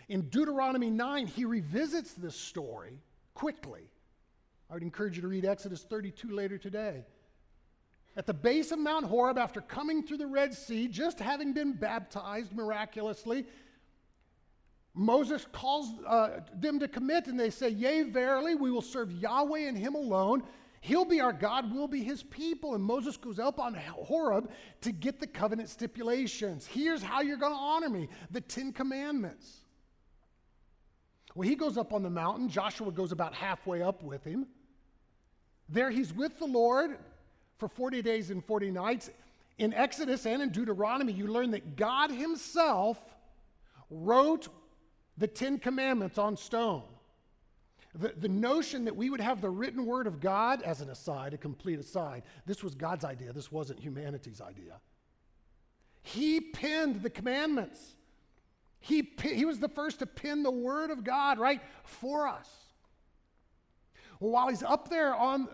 In 0.10 0.22
Deuteronomy 0.30 0.90
9, 0.90 1.28
he 1.28 1.46
revisits 1.46 2.14
this 2.14 2.36
story 2.36 2.98
quickly. 3.36 3.92
I 4.72 4.74
would 4.74 4.82
encourage 4.82 5.18
you 5.18 5.22
to 5.22 5.28
read 5.28 5.46
Exodus 5.46 5.84
32 5.84 6.32
later 6.32 6.58
today. 6.58 7.06
At 8.18 8.26
the 8.26 8.34
base 8.34 8.72
of 8.72 8.80
Mount 8.80 9.06
Horeb, 9.06 9.38
after 9.38 9.62
coming 9.62 10.02
through 10.02 10.18
the 10.18 10.26
Red 10.26 10.56
Sea, 10.56 10.88
just 10.88 11.20
having 11.20 11.54
been 11.54 11.74
baptized 11.74 12.54
miraculously, 12.54 13.46
Moses 14.94 15.46
calls 15.52 15.94
uh, 16.06 16.42
them 16.54 16.80
to 16.80 16.88
commit, 16.88 17.28
and 17.28 17.40
they 17.40 17.50
say, 17.50 17.70
Yea, 17.70 18.04
verily, 18.04 18.56
we 18.56 18.72
will 18.72 18.82
serve 18.82 19.12
Yahweh 19.12 19.68
and 19.68 19.78
Him 19.78 19.96
alone. 19.96 20.44
He'll 20.82 21.06
be 21.06 21.22
our 21.22 21.32
God, 21.32 21.74
we'll 21.74 21.88
be 21.88 22.04
His 22.04 22.24
people. 22.24 22.76
And 22.76 22.84
Moses 22.84 23.16
goes 23.16 23.40
up 23.40 23.60
on 23.60 23.74
Horeb 23.74 24.50
to 24.82 24.92
get 24.92 25.20
the 25.20 25.28
covenant 25.28 25.70
stipulations. 25.70 26.66
Here's 26.66 27.02
how 27.02 27.22
you're 27.22 27.38
going 27.38 27.54
to 27.54 27.58
honor 27.60 27.90
me 27.90 28.10
the 28.32 28.42
Ten 28.42 28.74
Commandments. 28.74 29.58
Well, 31.36 31.48
he 31.48 31.56
goes 31.56 31.78
up 31.78 31.94
on 31.94 32.04
the 32.04 32.10
mountain. 32.10 32.50
Joshua 32.50 32.92
goes 32.92 33.12
about 33.14 33.34
halfway 33.34 33.82
up 33.82 34.04
with 34.04 34.24
him. 34.24 34.48
There 35.70 35.90
he's 35.90 36.14
with 36.14 36.38
the 36.40 36.46
Lord 36.46 36.98
for 37.58 37.70
40 37.70 38.02
days 38.02 38.32
and 38.32 38.44
40 38.44 38.72
nights. 38.72 39.10
In 39.58 39.74
Exodus 39.74 40.26
and 40.26 40.42
in 40.42 40.50
Deuteronomy, 40.50 41.14
you 41.14 41.28
learn 41.28 41.52
that 41.52 41.76
God 41.76 42.12
Himself 42.12 42.98
wrote 43.90 44.48
the 45.18 45.28
Ten 45.28 45.60
Commandments 45.60 46.18
on 46.18 46.38
stone. 46.38 46.84
The, 47.94 48.14
the 48.18 48.30
notion 48.30 48.86
that 48.86 48.96
we 48.96 49.10
would 49.10 49.20
have 49.20 49.42
the 49.42 49.50
written 49.50 49.86
word 49.86 50.08
of 50.08 50.22
God, 50.22 50.62
as 50.62 50.80
an 50.82 50.90
aside, 50.90 51.34
a 51.34 51.38
complete 51.38 51.80
aside, 51.80 52.24
this 52.46 52.64
was 52.64 52.74
God's 52.74 53.04
idea, 53.04 53.34
this 53.34 53.52
wasn't 53.52 53.80
humanity's 53.80 54.40
idea. 54.40 54.80
He 56.02 56.40
penned 56.40 57.04
the 57.04 57.10
commandments. 57.10 57.96
He, 58.80 59.12
he 59.22 59.46
was 59.46 59.60
the 59.60 59.68
first 59.68 60.00
to 60.00 60.06
pen 60.06 60.42
the 60.42 60.52
word 60.52 60.90
of 60.90 61.04
God, 61.04 61.38
right, 61.38 61.62
for 61.84 62.28
us. 62.28 62.50
Well, 64.20 64.32
while 64.32 64.48
he's 64.48 64.64
up 64.64 64.90
there 64.90 65.14
on, 65.14 65.48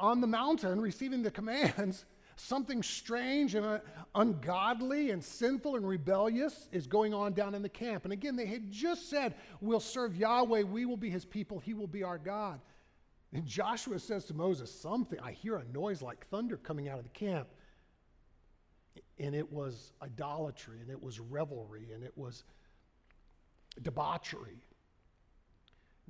on 0.00 0.20
the 0.20 0.26
mountain 0.26 0.80
receiving 0.80 1.22
the 1.22 1.30
commands, 1.30 2.04
Something 2.36 2.82
strange 2.82 3.54
and 3.54 3.64
uh, 3.64 3.78
ungodly 4.14 5.10
and 5.10 5.24
sinful 5.24 5.76
and 5.76 5.88
rebellious 5.88 6.68
is 6.70 6.86
going 6.86 7.14
on 7.14 7.32
down 7.32 7.54
in 7.54 7.62
the 7.62 7.68
camp. 7.68 8.04
And 8.04 8.12
again, 8.12 8.36
they 8.36 8.44
had 8.44 8.70
just 8.70 9.08
said, 9.08 9.34
We'll 9.62 9.80
serve 9.80 10.16
Yahweh, 10.16 10.62
we 10.62 10.84
will 10.84 10.98
be 10.98 11.08
his 11.08 11.24
people, 11.24 11.58
he 11.58 11.72
will 11.72 11.86
be 11.86 12.02
our 12.02 12.18
God. 12.18 12.60
And 13.32 13.46
Joshua 13.46 13.98
says 13.98 14.26
to 14.26 14.34
Moses, 14.34 14.70
Something, 14.70 15.18
I 15.20 15.32
hear 15.32 15.56
a 15.56 15.64
noise 15.72 16.02
like 16.02 16.26
thunder 16.28 16.58
coming 16.58 16.88
out 16.88 16.98
of 16.98 17.04
the 17.04 17.10
camp. 17.10 17.48
And 19.18 19.34
it 19.34 19.50
was 19.50 19.92
idolatry, 20.02 20.80
and 20.82 20.90
it 20.90 21.02
was 21.02 21.18
revelry, 21.18 21.88
and 21.94 22.04
it 22.04 22.12
was 22.16 22.44
debauchery. 23.80 24.65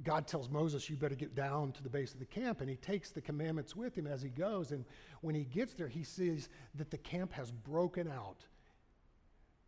God 0.03 0.27
tells 0.27 0.51
Moses, 0.51 0.89
You 0.91 0.97
better 0.97 1.15
get 1.15 1.35
down 1.35 1.73
to 1.73 1.83
the 1.83 1.89
base 1.89 2.13
of 2.13 2.19
the 2.19 2.27
camp. 2.27 2.61
And 2.61 2.69
he 2.69 2.77
takes 2.77 3.11
the 3.11 3.21
commandments 3.21 3.75
with 3.75 3.97
him 3.97 4.07
as 4.07 4.23
he 4.23 4.29
goes. 4.29 4.73
And 4.73 4.85
when 5.23 5.35
he 5.35 5.45
gets 5.45 5.75
there, 5.75 5.89
he 5.89 6.05
sees 6.05 6.49
that 6.75 6.91
the 6.91 6.99
camp 6.99 7.33
has 7.33 7.51
broken 7.51 8.09
out. 8.09 8.45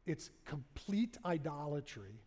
It's 0.07 0.31
complete 0.45 1.19
idolatry. 1.25 2.21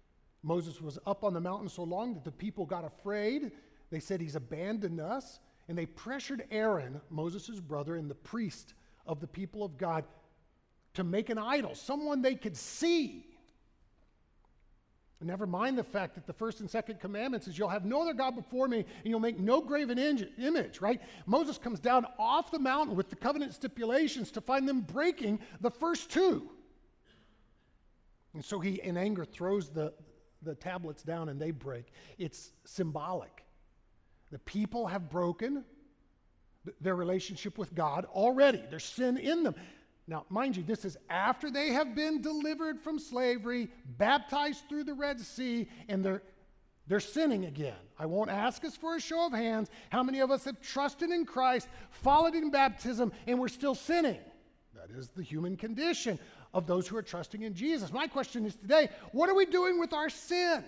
Moses 0.43 0.81
was 0.81 0.97
up 1.05 1.23
on 1.23 1.33
the 1.33 1.41
mountain 1.41 1.69
so 1.69 1.83
long 1.83 2.13
that 2.15 2.23
the 2.23 2.31
people 2.31 2.65
got 2.65 2.83
afraid. 2.83 3.51
They 3.91 3.99
said, 3.99 4.21
He's 4.21 4.35
abandoned 4.35 4.99
us. 4.99 5.39
And 5.67 5.77
they 5.77 5.85
pressured 5.85 6.45
Aaron, 6.51 6.99
Moses' 7.09 7.59
brother, 7.59 7.95
and 7.95 8.09
the 8.09 8.15
priest 8.15 8.73
of 9.05 9.19
the 9.19 9.27
people 9.27 9.63
of 9.63 9.77
God 9.77 10.03
to 10.95 11.03
make 11.03 11.29
an 11.29 11.37
idol, 11.37 11.75
someone 11.75 12.21
they 12.21 12.35
could 12.35 12.57
see. 12.57 13.25
Never 15.23 15.45
mind 15.45 15.77
the 15.77 15.83
fact 15.83 16.15
that 16.15 16.25
the 16.25 16.33
first 16.33 16.61
and 16.61 16.69
second 16.69 16.99
commandments 16.99 17.47
is 17.47 17.57
you'll 17.57 17.69
have 17.69 17.85
no 17.85 18.01
other 18.01 18.13
God 18.13 18.35
before 18.35 18.67
me 18.67 18.79
and 18.79 19.05
you'll 19.05 19.19
make 19.19 19.39
no 19.39 19.61
graven 19.61 19.99
image, 19.99 20.81
right? 20.81 20.99
Moses 21.27 21.57
comes 21.57 21.79
down 21.79 22.07
off 22.17 22.49
the 22.49 22.59
mountain 22.59 22.95
with 22.95 23.09
the 23.09 23.15
covenant 23.15 23.53
stipulations 23.53 24.31
to 24.31 24.41
find 24.41 24.67
them 24.67 24.81
breaking 24.81 25.39
the 25.59 25.69
first 25.69 26.09
two. 26.09 26.49
And 28.33 28.43
so 28.43 28.59
he, 28.59 28.81
in 28.81 28.97
anger, 28.97 29.25
throws 29.25 29.69
the, 29.69 29.93
the 30.41 30.55
tablets 30.55 31.03
down 31.03 31.29
and 31.29 31.39
they 31.39 31.51
break. 31.51 31.85
It's 32.17 32.51
symbolic. 32.65 33.43
The 34.31 34.39
people 34.39 34.87
have 34.87 35.09
broken 35.09 35.65
their 36.79 36.95
relationship 36.95 37.57
with 37.57 37.73
God 37.75 38.05
already, 38.05 38.63
there's 38.69 38.85
sin 38.85 39.17
in 39.17 39.43
them. 39.43 39.55
Now, 40.11 40.25
mind 40.27 40.57
you, 40.57 40.63
this 40.63 40.83
is 40.83 40.97
after 41.09 41.49
they 41.49 41.69
have 41.69 41.95
been 41.95 42.21
delivered 42.21 42.81
from 42.81 42.99
slavery, 42.99 43.69
baptized 43.97 44.67
through 44.67 44.83
the 44.83 44.93
Red 44.93 45.21
Sea, 45.21 45.69
and 45.87 46.03
they're, 46.03 46.21
they're 46.85 46.99
sinning 46.99 47.45
again. 47.45 47.77
I 47.97 48.07
won't 48.07 48.29
ask 48.29 48.65
us 48.65 48.75
for 48.75 48.97
a 48.97 48.99
show 48.99 49.25
of 49.25 49.31
hands. 49.31 49.69
How 49.89 50.03
many 50.03 50.19
of 50.19 50.29
us 50.29 50.43
have 50.43 50.59
trusted 50.59 51.11
in 51.11 51.25
Christ, 51.25 51.69
followed 51.91 52.35
in 52.35 52.51
baptism, 52.51 53.13
and 53.25 53.39
we're 53.39 53.47
still 53.47 53.73
sinning? 53.73 54.19
That 54.75 54.93
is 54.93 55.07
the 55.11 55.23
human 55.23 55.55
condition 55.55 56.19
of 56.53 56.67
those 56.67 56.89
who 56.89 56.97
are 56.97 57.01
trusting 57.01 57.43
in 57.43 57.53
Jesus. 57.53 57.93
My 57.93 58.07
question 58.07 58.45
is 58.45 58.53
today 58.53 58.89
what 59.13 59.29
are 59.29 59.35
we 59.35 59.45
doing 59.45 59.79
with 59.79 59.93
our 59.93 60.09
sin? 60.09 60.65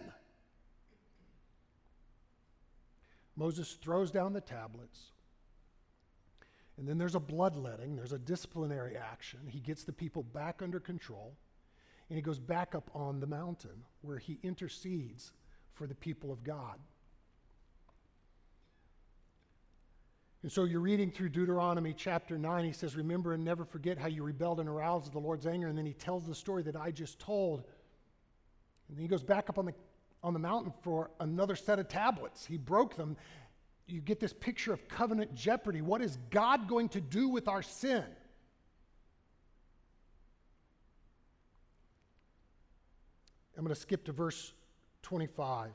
Moses 3.35 3.73
throws 3.73 4.09
down 4.09 4.31
the 4.31 4.39
tablets. 4.39 5.11
And 6.77 6.87
then 6.87 6.97
there's 6.97 7.15
a 7.15 7.19
bloodletting, 7.19 7.95
there's 7.95 8.13
a 8.13 8.19
disciplinary 8.19 8.97
action. 8.97 9.39
He 9.47 9.59
gets 9.59 9.83
the 9.83 9.93
people 9.93 10.23
back 10.23 10.61
under 10.61 10.79
control, 10.79 11.35
and 12.09 12.15
he 12.15 12.21
goes 12.21 12.39
back 12.39 12.73
up 12.73 12.89
on 12.95 13.19
the 13.19 13.27
mountain 13.27 13.83
where 14.01 14.17
he 14.17 14.39
intercedes 14.43 15.31
for 15.73 15.85
the 15.87 15.95
people 15.95 16.31
of 16.31 16.43
God. 16.43 16.79
And 20.43 20.51
so 20.51 20.65
you're 20.65 20.81
reading 20.81 21.09
through 21.09 21.29
Deuteronomy 21.29 21.93
chapter 21.93 22.37
9. 22.37 22.65
He 22.65 22.73
says, 22.73 22.97
Remember 22.97 23.31
and 23.31 23.45
never 23.45 23.63
forget 23.63 23.97
how 23.97 24.09
you 24.09 24.23
rebelled 24.23 24.59
and 24.59 24.67
aroused 24.67 25.13
the 25.13 25.19
Lord's 25.19 25.47
anger. 25.47 25.69
And 25.69 25.77
then 25.77 25.85
he 25.85 25.93
tells 25.93 26.27
the 26.27 26.35
story 26.35 26.63
that 26.63 26.75
I 26.75 26.91
just 26.91 27.17
told. 27.17 27.63
And 28.89 28.97
then 28.97 29.01
he 29.03 29.07
goes 29.07 29.23
back 29.23 29.49
up 29.49 29.57
on 29.57 29.65
the, 29.65 29.73
on 30.21 30.33
the 30.33 30.39
mountain 30.39 30.73
for 30.81 31.11
another 31.21 31.55
set 31.55 31.79
of 31.79 31.87
tablets. 31.87 32.45
He 32.45 32.57
broke 32.57 32.97
them 32.97 33.15
you 33.87 34.01
get 34.01 34.19
this 34.19 34.33
picture 34.33 34.73
of 34.73 34.87
covenant 34.87 35.35
jeopardy. 35.35 35.81
What 35.81 36.01
is 36.01 36.17
God 36.29 36.67
going 36.67 36.89
to 36.89 37.01
do 37.01 37.27
with 37.27 37.47
our 37.47 37.61
sin? 37.61 38.03
I'm 43.57 43.63
going 43.63 43.75
to 43.75 43.79
skip 43.79 44.05
to 44.05 44.11
verse 44.11 44.53
25. 45.03 45.71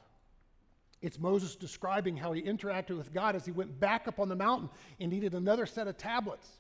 It's 1.01 1.19
Moses 1.19 1.55
describing 1.55 2.17
how 2.17 2.33
he 2.33 2.43
interacted 2.43 2.97
with 2.97 3.13
God 3.13 3.37
as 3.37 3.47
he 3.47 3.53
went 3.53 3.79
back 3.79 4.09
up 4.09 4.19
on 4.19 4.29
the 4.29 4.35
mountain 4.35 4.69
and 4.99 5.13
needed 5.13 5.35
another 5.35 5.65
set 5.65 5.87
of 5.87 5.97
tablets. 5.97 6.59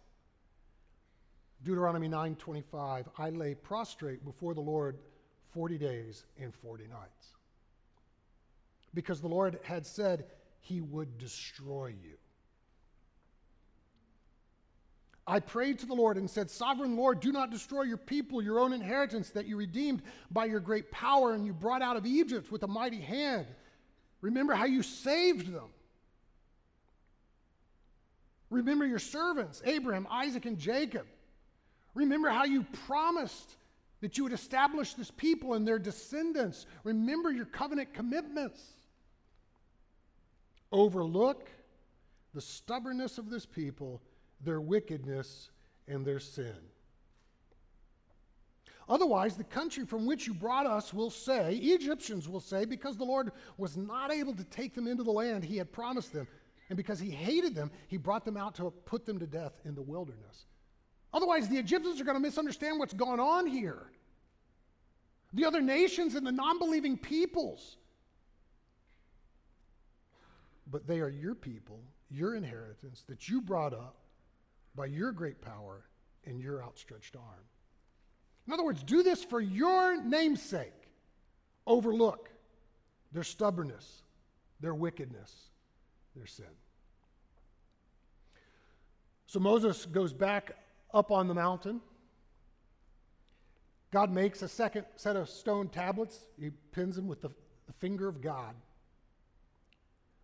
Deuteronomy 1.64 2.08
9:25, 2.08 3.06
I 3.18 3.30
lay 3.30 3.54
prostrate 3.54 4.24
before 4.24 4.54
the 4.54 4.60
Lord 4.60 4.96
40 5.52 5.76
days 5.76 6.24
and 6.40 6.54
40 6.54 6.86
nights. 6.86 7.34
Because 8.94 9.20
the 9.20 9.28
Lord 9.28 9.58
had 9.64 9.84
said 9.84 10.26
he 10.60 10.80
would 10.80 11.18
destroy 11.18 11.88
you. 11.88 12.16
I 15.26 15.40
prayed 15.40 15.78
to 15.80 15.86
the 15.86 15.94
Lord 15.94 16.16
and 16.16 16.28
said, 16.28 16.50
Sovereign 16.50 16.96
Lord, 16.96 17.20
do 17.20 17.32
not 17.32 17.50
destroy 17.50 17.82
your 17.82 17.98
people, 17.98 18.40
your 18.40 18.58
own 18.60 18.72
inheritance 18.72 19.28
that 19.30 19.46
you 19.46 19.58
redeemed 19.58 20.02
by 20.30 20.46
your 20.46 20.60
great 20.60 20.90
power 20.90 21.34
and 21.34 21.44
you 21.44 21.52
brought 21.52 21.82
out 21.82 21.98
of 21.98 22.06
Egypt 22.06 22.50
with 22.50 22.62
a 22.62 22.66
mighty 22.66 23.00
hand. 23.00 23.46
Remember 24.22 24.54
how 24.54 24.64
you 24.64 24.82
saved 24.82 25.52
them. 25.52 25.68
Remember 28.48 28.86
your 28.86 28.98
servants, 28.98 29.60
Abraham, 29.66 30.06
Isaac, 30.10 30.46
and 30.46 30.58
Jacob. 30.58 31.06
Remember 31.94 32.30
how 32.30 32.44
you 32.44 32.64
promised 32.86 33.56
that 34.00 34.16
you 34.16 34.24
would 34.24 34.32
establish 34.32 34.94
this 34.94 35.10
people 35.10 35.54
and 35.54 35.68
their 35.68 35.78
descendants. 35.78 36.64
Remember 36.84 37.30
your 37.30 37.44
covenant 37.44 37.92
commitments. 37.92 38.62
Overlook 40.70 41.48
the 42.34 42.40
stubbornness 42.40 43.18
of 43.18 43.30
this 43.30 43.46
people 43.46 44.02
their 44.44 44.60
wickedness 44.60 45.50
and 45.86 46.06
their 46.06 46.20
sin. 46.20 46.54
Otherwise, 48.88 49.36
the 49.36 49.44
country 49.44 49.84
from 49.84 50.06
which 50.06 50.26
you 50.26 50.32
brought 50.32 50.66
us 50.66 50.94
will 50.94 51.10
say, 51.10 51.56
Egyptians 51.56 52.28
will 52.28 52.40
say, 52.40 52.64
because 52.64 52.96
the 52.96 53.04
Lord 53.04 53.32
was 53.58 53.76
not 53.76 54.10
able 54.10 54.34
to 54.34 54.44
take 54.44 54.74
them 54.74 54.86
into 54.86 55.02
the 55.02 55.10
land 55.10 55.44
he 55.44 55.58
had 55.58 55.72
promised 55.72 56.12
them, 56.12 56.26
and 56.70 56.76
because 56.76 56.98
he 56.98 57.10
hated 57.10 57.54
them, 57.54 57.70
he 57.88 57.98
brought 57.98 58.24
them 58.24 58.36
out 58.36 58.54
to 58.54 58.70
put 58.70 59.04
them 59.04 59.18
to 59.18 59.26
death 59.26 59.52
in 59.64 59.74
the 59.74 59.82
wilderness. 59.82 60.46
Otherwise, 61.12 61.48
the 61.48 61.58
Egyptians 61.58 62.00
are 62.00 62.04
going 62.04 62.16
to 62.16 62.20
misunderstand 62.20 62.78
what's 62.78 62.94
going 62.94 63.20
on 63.20 63.46
here. 63.46 63.90
The 65.34 65.44
other 65.44 65.60
nations 65.60 66.14
and 66.14 66.26
the 66.26 66.32
non 66.32 66.58
believing 66.58 66.96
peoples. 66.96 67.76
But 70.70 70.86
they 70.86 71.00
are 71.00 71.08
your 71.08 71.34
people, 71.34 71.80
your 72.10 72.34
inheritance 72.34 73.04
that 73.08 73.28
you 73.28 73.40
brought 73.40 73.72
up 73.72 73.96
by 74.74 74.86
your 74.86 75.12
great 75.12 75.40
power 75.40 75.84
and 76.24 76.40
your 76.40 76.62
outstretched 76.62 77.16
arm. 77.16 77.44
In 78.46 78.52
other 78.52 78.64
words, 78.64 78.82
do 78.82 79.02
this 79.02 79.24
for 79.24 79.40
your 79.40 80.02
namesake. 80.02 80.72
Overlook 81.66 82.30
their 83.12 83.22
stubbornness, 83.22 84.02
their 84.60 84.74
wickedness, 84.74 85.50
their 86.16 86.26
sin. 86.26 86.46
So 89.26 89.38
Moses 89.38 89.84
goes 89.84 90.12
back 90.12 90.56
up 90.92 91.10
on 91.10 91.28
the 91.28 91.34
mountain. 91.34 91.82
God 93.90 94.10
makes 94.10 94.42
a 94.42 94.48
second 94.48 94.86
set 94.96 95.16
of 95.16 95.28
stone 95.28 95.68
tablets. 95.68 96.26
He 96.38 96.50
pins 96.72 96.96
them 96.96 97.06
with 97.06 97.20
the, 97.20 97.30
the 97.66 97.72
finger 97.74 98.08
of 98.08 98.20
God. 98.20 98.54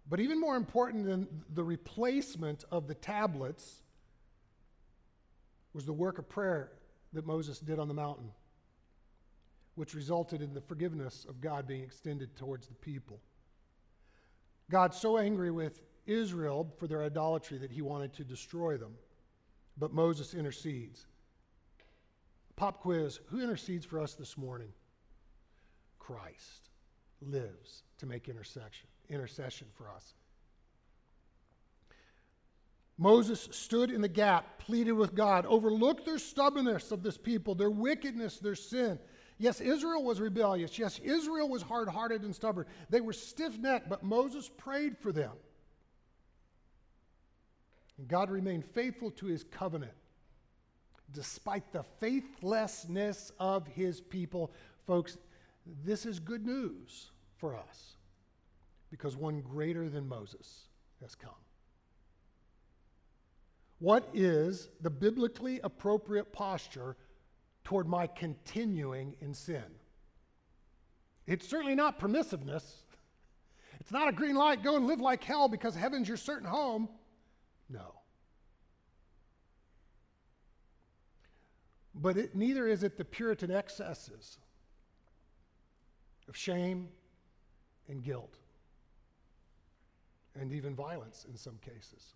But 0.09 0.21
even 0.21 0.40
more 0.40 0.57
important 0.57 1.07
than 1.07 1.27
the 1.53 1.64
replacement 1.64 2.64
of 2.71 2.87
the 2.87 2.95
tablets 2.95 3.81
was 5.73 5.87
the 5.87 5.93
work 5.93 6.19
of 6.19 6.29
prayer 6.29 6.71
that 7.12 7.27
Moses 7.27 7.59
did 7.59 7.79
on 7.79 7.88
the 7.88 7.95
mountain, 7.95 8.31
which 9.75 9.95
resulted 9.95 10.43
in 10.43 10.55
the 10.55 10.61
forgiveness 10.61 11.27
of 11.29 11.40
God 11.40 11.67
being 11.67 11.83
extended 11.83 12.37
towards 12.37 12.67
the 12.69 12.75
people. 12.75 13.21
God's 14.71 14.99
so 14.99 15.19
angry 15.19 15.51
with 15.51 15.83
Israel 16.07 16.73
for 16.79 16.87
their 16.87 17.03
idolatry 17.03 17.59
that 17.59 17.71
he 17.71 17.83
wanted 17.83 18.12
to 18.14 18.25
destroy 18.25 18.77
them, 18.77 18.95
but 19.79 19.93
Moses 19.93 20.35
intercedes. 20.35 21.07
Pop 22.57 22.81
quiz 22.81 23.21
Who 23.27 23.40
intercedes 23.40 23.85
for 23.85 24.01
us 24.01 24.14
this 24.14 24.37
morning? 24.37 24.73
Christ 25.99 26.71
lives 27.21 27.83
to 27.99 28.07
make 28.07 28.29
intercession, 28.29 28.88
intercession 29.09 29.69
for 29.77 29.90
us. 29.90 30.14
Moses 32.97 33.49
stood 33.51 33.90
in 33.90 34.01
the 34.01 34.09
gap, 34.09 34.59
pleaded 34.59 34.93
with 34.93 35.14
God, 35.14 35.47
overlooked 35.47 36.05
their 36.05 36.19
stubbornness 36.19 36.93
of 36.93 37.03
this 37.03 37.19
people, 37.19 37.55
their 37.55 37.71
wickedness, 37.71 38.38
their 38.38 38.55
sin. 38.55 38.99
Yes, 39.37 39.61
Israel 39.61 40.05
was 40.05 40.21
rebellious. 40.21 40.79
Yes, 40.79 41.01
Israel 41.01 41.49
was 41.49 41.62
hard 41.62 41.88
hearted 41.88 42.23
and 42.23 42.35
stubborn. 42.35 42.67
They 42.90 43.01
were 43.01 43.12
stiff 43.12 43.59
necked, 43.59 43.88
but 43.88 44.05
Moses 44.05 44.49
prayed 44.57 44.97
for 44.97 45.11
them. 45.11 45.33
And 47.99 48.07
God 48.07 48.31
remained 48.31 48.64
faithful 48.64 49.11
to 49.12 49.27
his 49.27 49.45
covenant 49.45 49.93
despite 51.12 51.73
the 51.73 51.85
faithlessness 52.01 53.33
of 53.38 53.67
his 53.69 54.01
people. 54.01 54.53
Folks, 54.87 55.17
this 55.85 56.07
is 56.07 56.19
good 56.19 56.45
news 56.45 57.11
for 57.37 57.57
us 57.57 57.93
because 58.90 59.16
one 59.16 59.40
greater 59.40 59.88
than 59.88 60.09
Moses 60.09 60.68
has 61.01 61.14
come. 61.14 61.33
What 63.79 64.09
is 64.14 64.68
the 64.81 64.90
biblically 64.90 65.61
appropriate 65.62 66.33
posture 66.33 66.97
toward 67.64 67.87
my 67.88 68.07
continuing 68.07 69.16
in 69.20 69.35
sin? 69.35 69.64
It's 71.27 71.49
certainly 71.49 71.75
not 71.75 71.99
permissiveness. 71.99 72.64
It's 73.81 73.92
not 73.92 74.09
a 74.09 74.12
green 74.12 74.37
light, 74.37 74.62
go 74.62 74.77
and 74.77 74.87
live 74.87 75.01
like 75.01 75.25
hell 75.25 75.49
because 75.49 75.75
heaven's 75.75 76.09
your 76.09 76.16
certain 76.16 76.49
home. 76.49 76.88
No. 77.68 77.94
But 81.94 82.16
it, 82.16 82.35
neither 82.35 82.66
is 82.66 82.83
it 82.83 82.97
the 82.97 83.05
Puritan 83.05 83.51
excesses 83.51 84.38
of 86.29 86.37
shame 86.37 86.88
and 87.88 88.03
guilt 88.03 88.38
and 90.38 90.53
even 90.53 90.75
violence 90.75 91.27
in 91.29 91.37
some 91.37 91.59
cases. 91.64 92.14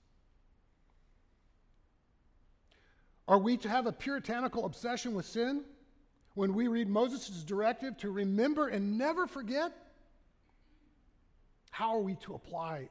Are 3.26 3.38
we 3.38 3.56
to 3.58 3.68
have 3.68 3.86
a 3.86 3.92
puritanical 3.92 4.64
obsession 4.64 5.14
with 5.14 5.26
sin 5.26 5.62
when 6.34 6.54
we 6.54 6.66
read 6.68 6.88
Moses' 6.88 7.42
directive 7.42 7.96
to 7.98 8.10
remember 8.10 8.68
and 8.68 8.96
never 8.96 9.26
forget? 9.26 9.72
How 11.70 11.94
are 11.94 12.00
we 12.00 12.14
to 12.16 12.34
apply 12.34 12.88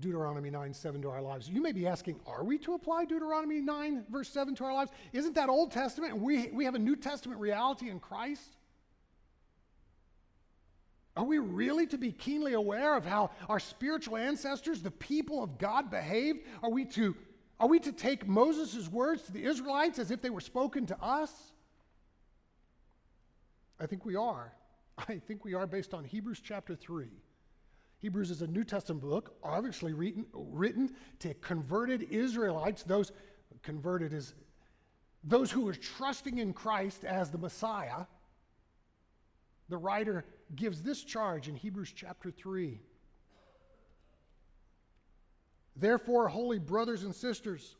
Deuteronomy 0.00 0.50
9 0.50 0.74
7 0.74 1.00
to 1.02 1.10
our 1.10 1.22
lives? 1.22 1.48
You 1.48 1.62
may 1.62 1.70
be 1.70 1.86
asking, 1.86 2.18
are 2.26 2.42
we 2.42 2.58
to 2.58 2.74
apply 2.74 3.04
Deuteronomy 3.04 3.60
9, 3.60 4.04
verse 4.10 4.28
7 4.28 4.54
to 4.56 4.64
our 4.64 4.74
lives? 4.74 4.90
Isn't 5.12 5.34
that 5.36 5.48
Old 5.48 5.70
Testament 5.70 6.18
we, 6.18 6.48
we 6.48 6.64
have 6.64 6.74
a 6.74 6.78
New 6.80 6.96
Testament 6.96 7.40
reality 7.40 7.90
in 7.90 8.00
Christ? 8.00 8.56
Are 11.16 11.24
we 11.24 11.38
really 11.38 11.86
to 11.88 11.98
be 11.98 12.10
keenly 12.10 12.54
aware 12.54 12.96
of 12.96 13.04
how 13.04 13.30
our 13.48 13.60
spiritual 13.60 14.16
ancestors, 14.16 14.82
the 14.82 14.90
people 14.90 15.42
of 15.42 15.58
God, 15.58 15.90
behaved? 15.90 16.40
Are 16.62 16.70
we 16.70 16.84
to 16.86 17.16
are 17.60 17.68
we 17.68 17.78
to 17.80 17.92
take 17.92 18.26
Moses' 18.26 18.88
words 18.90 19.22
to 19.22 19.32
the 19.32 19.44
Israelites 19.44 20.00
as 20.00 20.10
if 20.10 20.20
they 20.20 20.30
were 20.30 20.40
spoken 20.40 20.86
to 20.86 21.00
us? 21.00 21.30
I 23.78 23.86
think 23.86 24.04
we 24.04 24.16
are. 24.16 24.52
I 25.08 25.18
think 25.18 25.44
we 25.44 25.54
are 25.54 25.66
based 25.66 25.94
on 25.94 26.04
Hebrews 26.04 26.40
chapter 26.42 26.74
3. 26.74 27.06
Hebrews 28.00 28.30
is 28.30 28.42
a 28.42 28.46
New 28.46 28.64
Testament 28.64 29.02
book, 29.02 29.36
obviously 29.42 29.92
written, 29.92 30.26
written 30.32 30.94
to 31.20 31.32
converted 31.34 32.02
Israelites, 32.10 32.82
those 32.82 33.12
converted 33.62 34.12
as 34.12 34.34
those 35.22 35.50
who 35.50 35.66
are 35.68 35.74
trusting 35.74 36.38
in 36.38 36.52
Christ 36.52 37.04
as 37.04 37.30
the 37.30 37.38
Messiah. 37.38 38.04
The 39.70 39.78
writer 39.78 40.26
gives 40.56 40.82
this 40.82 41.02
charge 41.02 41.48
in 41.48 41.56
Hebrews 41.56 41.92
chapter 41.94 42.30
3. 42.30 42.80
Therefore, 45.76 46.28
holy 46.28 46.58
brothers 46.58 47.02
and 47.02 47.14
sisters 47.14 47.76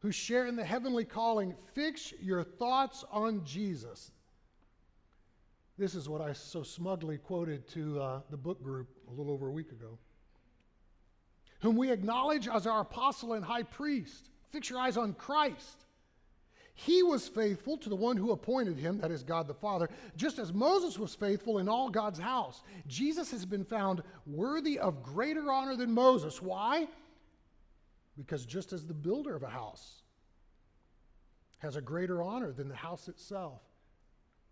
who 0.00 0.12
share 0.12 0.46
in 0.46 0.54
the 0.54 0.64
heavenly 0.64 1.04
calling, 1.04 1.54
fix 1.72 2.12
your 2.20 2.44
thoughts 2.44 3.04
on 3.10 3.44
Jesus. 3.44 4.12
This 5.76 5.94
is 5.94 6.08
what 6.08 6.20
I 6.20 6.32
so 6.34 6.62
smugly 6.62 7.18
quoted 7.18 7.66
to 7.68 8.00
uh, 8.00 8.20
the 8.30 8.36
book 8.36 8.62
group 8.62 8.88
a 9.08 9.10
little 9.10 9.32
over 9.32 9.48
a 9.48 9.50
week 9.50 9.72
ago. 9.72 9.98
Whom 11.60 11.76
we 11.76 11.90
acknowledge 11.90 12.46
as 12.46 12.66
our 12.66 12.82
apostle 12.82 13.32
and 13.32 13.44
high 13.44 13.62
priest. 13.62 14.28
Fix 14.52 14.70
your 14.70 14.78
eyes 14.78 14.96
on 14.96 15.14
Christ. 15.14 15.83
He 16.74 17.04
was 17.04 17.28
faithful 17.28 17.78
to 17.78 17.88
the 17.88 17.96
one 17.96 18.16
who 18.16 18.32
appointed 18.32 18.78
him, 18.78 18.98
that 18.98 19.12
is 19.12 19.22
God 19.22 19.46
the 19.46 19.54
Father, 19.54 19.88
just 20.16 20.40
as 20.40 20.52
Moses 20.52 20.98
was 20.98 21.14
faithful 21.14 21.58
in 21.58 21.68
all 21.68 21.88
God's 21.88 22.18
house. 22.18 22.62
Jesus 22.88 23.30
has 23.30 23.46
been 23.46 23.64
found 23.64 24.02
worthy 24.26 24.80
of 24.80 25.02
greater 25.02 25.52
honor 25.52 25.76
than 25.76 25.92
Moses. 25.92 26.42
Why? 26.42 26.88
Because 28.16 28.44
just 28.44 28.72
as 28.72 28.86
the 28.86 28.94
builder 28.94 29.36
of 29.36 29.44
a 29.44 29.48
house 29.48 30.02
has 31.58 31.76
a 31.76 31.80
greater 31.80 32.22
honor 32.22 32.50
than 32.50 32.68
the 32.68 32.74
house 32.74 33.06
itself, 33.06 33.60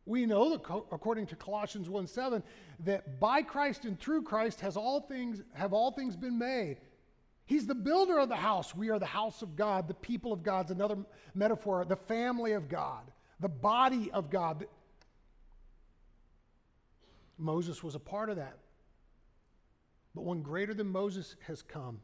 we 0.06 0.24
know 0.24 0.50
that 0.50 0.62
according 0.92 1.26
to 1.26 1.36
Colossians 1.36 1.88
1 1.88 2.06
7, 2.06 2.42
that 2.84 3.18
by 3.18 3.42
Christ 3.42 3.84
and 3.84 3.98
through 3.98 4.22
Christ 4.22 4.60
has 4.60 4.76
all 4.76 5.00
things, 5.00 5.42
have 5.54 5.72
all 5.72 5.90
things 5.90 6.16
been 6.16 6.38
made. 6.38 6.78
He's 7.44 7.66
the 7.66 7.74
builder 7.74 8.18
of 8.18 8.28
the 8.28 8.36
house. 8.36 8.74
We 8.74 8.90
are 8.90 8.98
the 8.98 9.06
house 9.06 9.42
of 9.42 9.56
God, 9.56 9.88
the 9.88 9.94
people 9.94 10.32
of 10.32 10.42
God's 10.42 10.70
another 10.70 10.96
metaphor, 11.34 11.84
the 11.84 11.96
family 11.96 12.52
of 12.52 12.68
God, 12.68 13.10
the 13.40 13.48
body 13.48 14.10
of 14.12 14.30
God. 14.30 14.66
Moses 17.38 17.82
was 17.82 17.94
a 17.94 18.00
part 18.00 18.30
of 18.30 18.36
that. 18.36 18.58
But 20.14 20.22
one 20.22 20.42
greater 20.42 20.74
than 20.74 20.88
Moses 20.88 21.36
has 21.46 21.62
come, 21.62 22.00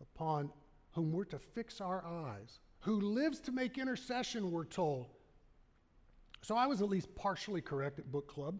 upon 0.00 0.50
whom 0.92 1.12
we're 1.12 1.24
to 1.24 1.38
fix 1.38 1.80
our 1.80 2.04
eyes, 2.04 2.60
who 2.80 3.00
lives 3.00 3.40
to 3.40 3.52
make 3.52 3.78
intercession, 3.78 4.50
we're 4.50 4.64
told. 4.64 5.06
So 6.42 6.56
I 6.56 6.66
was 6.66 6.80
at 6.82 6.88
least 6.88 7.14
partially 7.14 7.60
correct 7.60 7.98
at 7.98 8.10
book 8.10 8.28
club. 8.28 8.58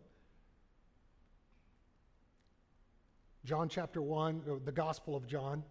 John 3.44 3.68
chapter 3.68 4.02
1, 4.02 4.42
uh, 4.48 4.54
the 4.64 4.72
Gospel 4.72 5.16
of 5.16 5.26
John, 5.26 5.62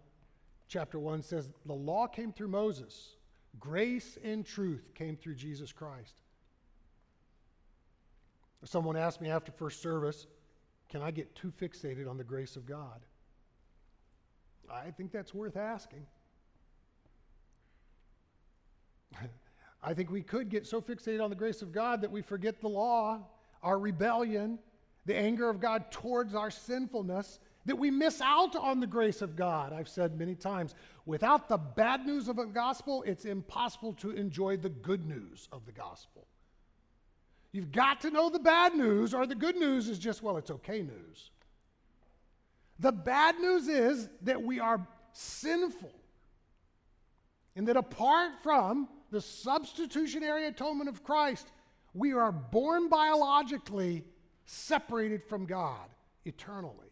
chapter 0.68 0.98
1 0.98 1.22
says, 1.22 1.52
The 1.66 1.72
law 1.72 2.06
came 2.06 2.32
through 2.32 2.48
Moses, 2.48 3.16
grace 3.58 4.18
and 4.22 4.44
truth 4.44 4.92
came 4.94 5.16
through 5.16 5.36
Jesus 5.36 5.72
Christ. 5.72 6.14
Someone 8.64 8.96
asked 8.96 9.20
me 9.20 9.30
after 9.30 9.52
first 9.52 9.80
service, 9.80 10.26
Can 10.88 11.00
I 11.00 11.10
get 11.10 11.34
too 11.34 11.52
fixated 11.60 12.08
on 12.08 12.16
the 12.18 12.24
grace 12.24 12.56
of 12.56 12.66
God? 12.66 13.00
I 14.70 14.90
think 14.90 15.12
that's 15.12 15.34
worth 15.34 15.56
asking. 15.56 16.06
I 19.82 19.94
think 19.94 20.10
we 20.10 20.22
could 20.22 20.50
get 20.50 20.66
so 20.66 20.80
fixated 20.80 21.22
on 21.22 21.30
the 21.30 21.36
grace 21.36 21.62
of 21.62 21.72
God 21.72 22.02
that 22.02 22.10
we 22.10 22.20
forget 22.20 22.60
the 22.60 22.68
law, 22.68 23.20
our 23.62 23.78
rebellion, 23.78 24.58
the 25.06 25.16
anger 25.16 25.48
of 25.48 25.58
God 25.60 25.90
towards 25.90 26.34
our 26.34 26.50
sinfulness, 26.50 27.40
that 27.66 27.76
we 27.76 27.90
miss 27.90 28.20
out 28.20 28.56
on 28.56 28.80
the 28.80 28.86
grace 28.86 29.22
of 29.22 29.36
God. 29.36 29.72
I've 29.72 29.88
said 29.88 30.18
many 30.18 30.34
times, 30.34 30.74
without 31.04 31.48
the 31.48 31.58
bad 31.58 32.06
news 32.06 32.28
of 32.28 32.36
the 32.36 32.44
gospel, 32.44 33.02
it's 33.06 33.24
impossible 33.24 33.92
to 33.94 34.10
enjoy 34.10 34.56
the 34.56 34.70
good 34.70 35.06
news 35.06 35.48
of 35.52 35.66
the 35.66 35.72
gospel. 35.72 36.26
You've 37.52 37.72
got 37.72 38.00
to 38.02 38.10
know 38.10 38.30
the 38.30 38.38
bad 38.38 38.74
news, 38.74 39.12
or 39.12 39.26
the 39.26 39.34
good 39.34 39.56
news 39.56 39.88
is 39.88 39.98
just, 39.98 40.22
well, 40.22 40.36
it's 40.36 40.50
okay 40.50 40.82
news. 40.82 41.30
The 42.78 42.92
bad 42.92 43.38
news 43.38 43.68
is 43.68 44.08
that 44.22 44.42
we 44.42 44.60
are 44.60 44.86
sinful, 45.12 45.92
and 47.56 47.68
that 47.68 47.76
apart 47.76 48.32
from 48.42 48.88
the 49.10 49.20
substitutionary 49.20 50.46
atonement 50.46 50.88
of 50.88 51.02
Christ, 51.02 51.50
we 51.92 52.12
are 52.12 52.30
born 52.30 52.88
biologically 52.88 54.04
separated 54.46 55.24
from 55.24 55.44
God 55.44 55.88
eternally. 56.24 56.89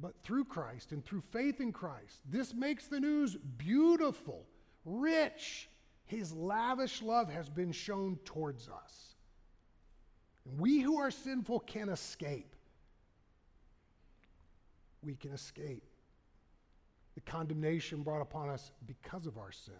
But 0.00 0.14
through 0.22 0.44
Christ 0.44 0.92
and 0.92 1.04
through 1.04 1.22
faith 1.32 1.60
in 1.60 1.72
Christ, 1.72 2.20
this 2.30 2.54
makes 2.54 2.86
the 2.86 3.00
news 3.00 3.36
beautiful, 3.56 4.46
rich. 4.84 5.68
His 6.06 6.32
lavish 6.32 7.02
love 7.02 7.28
has 7.28 7.48
been 7.48 7.72
shown 7.72 8.18
towards 8.24 8.68
us. 8.68 9.14
We 10.56 10.80
who 10.80 10.98
are 10.98 11.10
sinful 11.10 11.60
can 11.60 11.88
escape. 11.88 12.54
We 15.02 15.14
can 15.14 15.32
escape 15.32 15.84
the 17.18 17.30
condemnation 17.30 18.02
brought 18.02 18.22
upon 18.22 18.48
us 18.48 18.70
because 18.86 19.26
of 19.26 19.38
our 19.38 19.50
sin. 19.50 19.74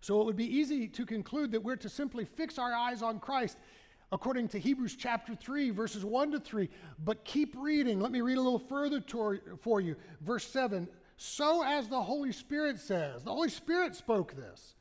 So 0.00 0.20
it 0.20 0.24
would 0.24 0.36
be 0.36 0.46
easy 0.46 0.86
to 0.86 1.04
conclude 1.04 1.50
that 1.50 1.64
we're 1.64 1.74
to 1.76 1.88
simply 1.88 2.24
fix 2.24 2.60
our 2.60 2.72
eyes 2.72 3.02
on 3.02 3.18
Christ 3.18 3.58
according 4.12 4.48
to 4.48 4.58
Hebrews 4.58 4.96
chapter 4.96 5.34
3, 5.34 5.70
verses 5.70 6.04
1 6.04 6.32
to 6.32 6.40
3. 6.40 6.68
But 7.04 7.24
keep 7.24 7.54
reading. 7.56 8.00
Let 8.00 8.12
me 8.12 8.20
read 8.20 8.38
a 8.38 8.42
little 8.42 8.58
further 8.58 9.00
to, 9.00 9.40
for 9.60 9.80
you. 9.80 9.96
Verse 10.20 10.46
7 10.46 10.88
So 11.16 11.64
as 11.64 11.88
the 11.88 12.00
Holy 12.00 12.32
Spirit 12.32 12.78
says, 12.78 13.24
the 13.24 13.32
Holy 13.32 13.50
Spirit 13.50 13.94
spoke 13.94 14.34
this. 14.34 14.74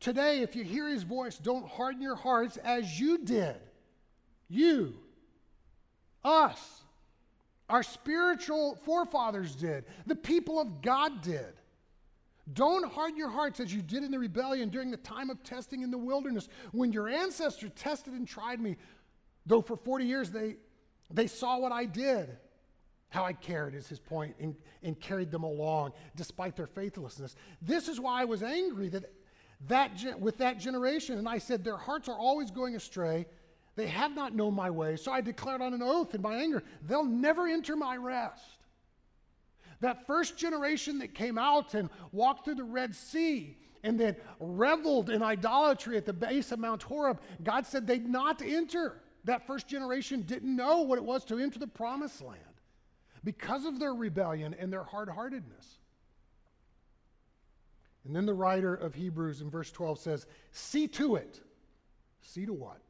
Today, 0.00 0.40
if 0.40 0.54
you 0.54 0.62
hear 0.62 0.88
his 0.88 1.02
voice, 1.02 1.38
don't 1.38 1.66
harden 1.66 2.00
your 2.00 2.14
hearts 2.14 2.56
as 2.58 3.00
you 3.00 3.18
did. 3.18 3.56
You, 4.48 4.94
us, 6.24 6.82
our 7.68 7.82
spiritual 7.82 8.76
forefathers 8.84 9.54
did, 9.54 9.84
the 10.06 10.14
people 10.14 10.60
of 10.60 10.80
God 10.82 11.20
did. 11.20 11.57
Don't 12.52 12.90
harden 12.92 13.16
your 13.16 13.30
hearts 13.30 13.60
as 13.60 13.72
you 13.74 13.82
did 13.82 14.04
in 14.04 14.10
the 14.10 14.18
rebellion 14.18 14.68
during 14.68 14.90
the 14.90 14.96
time 14.96 15.28
of 15.28 15.42
testing 15.42 15.82
in 15.82 15.90
the 15.90 15.98
wilderness 15.98 16.48
when 16.72 16.92
your 16.92 17.08
ancestors 17.08 17.70
tested 17.74 18.14
and 18.14 18.26
tried 18.26 18.60
me. 18.60 18.76
Though 19.44 19.60
for 19.60 19.76
40 19.76 20.04
years 20.04 20.30
they, 20.30 20.56
they 21.10 21.26
saw 21.26 21.58
what 21.58 21.72
I 21.72 21.84
did, 21.84 22.36
how 23.10 23.24
I 23.24 23.32
cared, 23.32 23.74
is 23.74 23.88
his 23.88 23.98
point, 23.98 24.36
and, 24.38 24.54
and 24.82 24.98
carried 24.98 25.30
them 25.30 25.42
along 25.42 25.92
despite 26.16 26.56
their 26.56 26.66
faithlessness. 26.66 27.34
This 27.60 27.88
is 27.88 27.98
why 27.98 28.22
I 28.22 28.24
was 28.24 28.42
angry 28.42 28.88
that, 28.90 29.12
that 29.66 30.20
with 30.20 30.38
that 30.38 30.58
generation. 30.58 31.18
And 31.18 31.28
I 31.28 31.38
said, 31.38 31.64
Their 31.64 31.76
hearts 31.76 32.08
are 32.08 32.18
always 32.18 32.50
going 32.50 32.76
astray. 32.76 33.26
They 33.76 33.86
have 33.86 34.14
not 34.14 34.34
known 34.34 34.54
my 34.54 34.70
way. 34.70 34.96
So 34.96 35.12
I 35.12 35.20
declared 35.20 35.62
on 35.62 35.72
an 35.72 35.82
oath 35.82 36.14
in 36.14 36.20
my 36.20 36.36
anger, 36.36 36.62
they'll 36.82 37.04
never 37.04 37.46
enter 37.46 37.76
my 37.76 37.96
rest. 37.96 38.57
That 39.80 40.06
first 40.06 40.36
generation 40.36 40.98
that 40.98 41.14
came 41.14 41.38
out 41.38 41.74
and 41.74 41.88
walked 42.10 42.44
through 42.44 42.56
the 42.56 42.64
Red 42.64 42.94
Sea 42.94 43.56
and 43.84 43.98
then 43.98 44.16
reveled 44.40 45.08
in 45.08 45.22
idolatry 45.22 45.96
at 45.96 46.04
the 46.04 46.12
base 46.12 46.50
of 46.50 46.58
Mount 46.58 46.82
Horeb, 46.82 47.20
God 47.44 47.64
said 47.64 47.86
they'd 47.86 48.08
not 48.08 48.42
enter. 48.42 49.00
That 49.24 49.46
first 49.46 49.68
generation 49.68 50.22
didn't 50.22 50.54
know 50.54 50.82
what 50.82 50.98
it 50.98 51.04
was 51.04 51.24
to 51.26 51.38
enter 51.38 51.58
the 51.58 51.66
promised 51.66 52.20
land 52.22 52.40
because 53.22 53.64
of 53.64 53.78
their 53.78 53.94
rebellion 53.94 54.54
and 54.58 54.72
their 54.72 54.82
hard 54.82 55.08
heartedness. 55.08 55.78
And 58.04 58.16
then 58.16 58.26
the 58.26 58.34
writer 58.34 58.74
of 58.74 58.94
Hebrews 58.94 59.42
in 59.42 59.50
verse 59.50 59.70
12 59.70 59.98
says, 59.98 60.26
See 60.50 60.88
to 60.88 61.16
it. 61.16 61.40
See 62.22 62.46
to 62.46 62.52
what? 62.52 62.80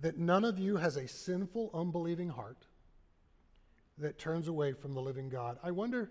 That 0.00 0.18
none 0.18 0.44
of 0.44 0.58
you 0.58 0.76
has 0.76 0.96
a 0.96 1.08
sinful, 1.08 1.70
unbelieving 1.74 2.28
heart 2.28 2.66
that 4.00 4.18
turns 4.18 4.48
away 4.48 4.72
from 4.72 4.94
the 4.94 5.00
living 5.00 5.28
God. 5.28 5.58
I 5.62 5.70
wonder, 5.70 6.10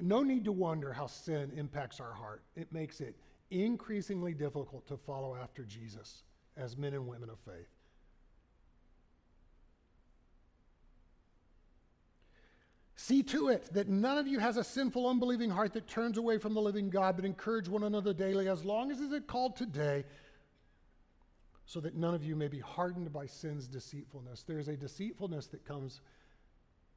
no 0.00 0.22
need 0.22 0.44
to 0.44 0.52
wonder 0.52 0.92
how 0.92 1.06
sin 1.06 1.52
impacts 1.56 2.00
our 2.00 2.12
heart. 2.12 2.42
It 2.56 2.72
makes 2.72 3.00
it 3.00 3.16
increasingly 3.50 4.34
difficult 4.34 4.86
to 4.88 4.96
follow 4.96 5.36
after 5.36 5.64
Jesus 5.64 6.22
as 6.56 6.76
men 6.76 6.94
and 6.94 7.06
women 7.06 7.30
of 7.30 7.38
faith. 7.40 7.68
See 12.96 13.22
to 13.24 13.48
it 13.48 13.72
that 13.72 13.88
none 13.88 14.18
of 14.18 14.28
you 14.28 14.38
has 14.38 14.58
a 14.58 14.62
sinful, 14.62 15.08
unbelieving 15.08 15.50
heart 15.50 15.72
that 15.72 15.88
turns 15.88 16.18
away 16.18 16.36
from 16.36 16.52
the 16.52 16.60
living 16.60 16.90
God, 16.90 17.16
but 17.16 17.24
encourage 17.24 17.66
one 17.66 17.82
another 17.82 18.12
daily, 18.12 18.46
as 18.46 18.62
long 18.64 18.90
as 18.90 19.00
is 19.00 19.10
it 19.12 19.26
called 19.26 19.56
today, 19.56 20.04
so 21.70 21.78
that 21.78 21.94
none 21.94 22.14
of 22.14 22.24
you 22.24 22.34
may 22.34 22.48
be 22.48 22.58
hardened 22.58 23.12
by 23.12 23.26
sin's 23.26 23.68
deceitfulness. 23.68 24.42
There 24.42 24.58
is 24.58 24.66
a 24.66 24.76
deceitfulness 24.76 25.46
that 25.46 25.64
comes 25.64 26.00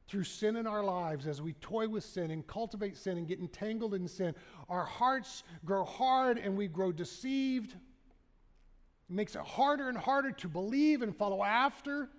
through 0.08 0.24
sin 0.24 0.56
in 0.56 0.66
our 0.66 0.84
lives 0.84 1.28
as 1.28 1.44
we 1.44 1.54
toy 1.54 1.88
with 1.88 2.04
sin 2.04 2.32
and 2.32 2.48
cultivate 2.48 2.98
sin 2.98 3.20
and 3.20 3.28
get 3.28 3.40
entangled 3.40 3.94
in 3.94 4.08
sin. 4.08 4.34
Our 4.70 4.84
hearts 4.84 5.44
grow 5.64 5.84
hard 5.86 6.40
and 6.40 6.58
we 6.58 6.68
grow 6.68 6.92
deceived. 6.92 7.74
It 7.74 9.14
makes 9.14 9.36
it 9.36 9.42
harder 9.42 9.90
and 9.90 9.98
harder 9.98 10.32
to 10.32 10.48
believe 10.48 11.04
and 11.04 11.16
follow 11.16 11.44
after 11.44 12.10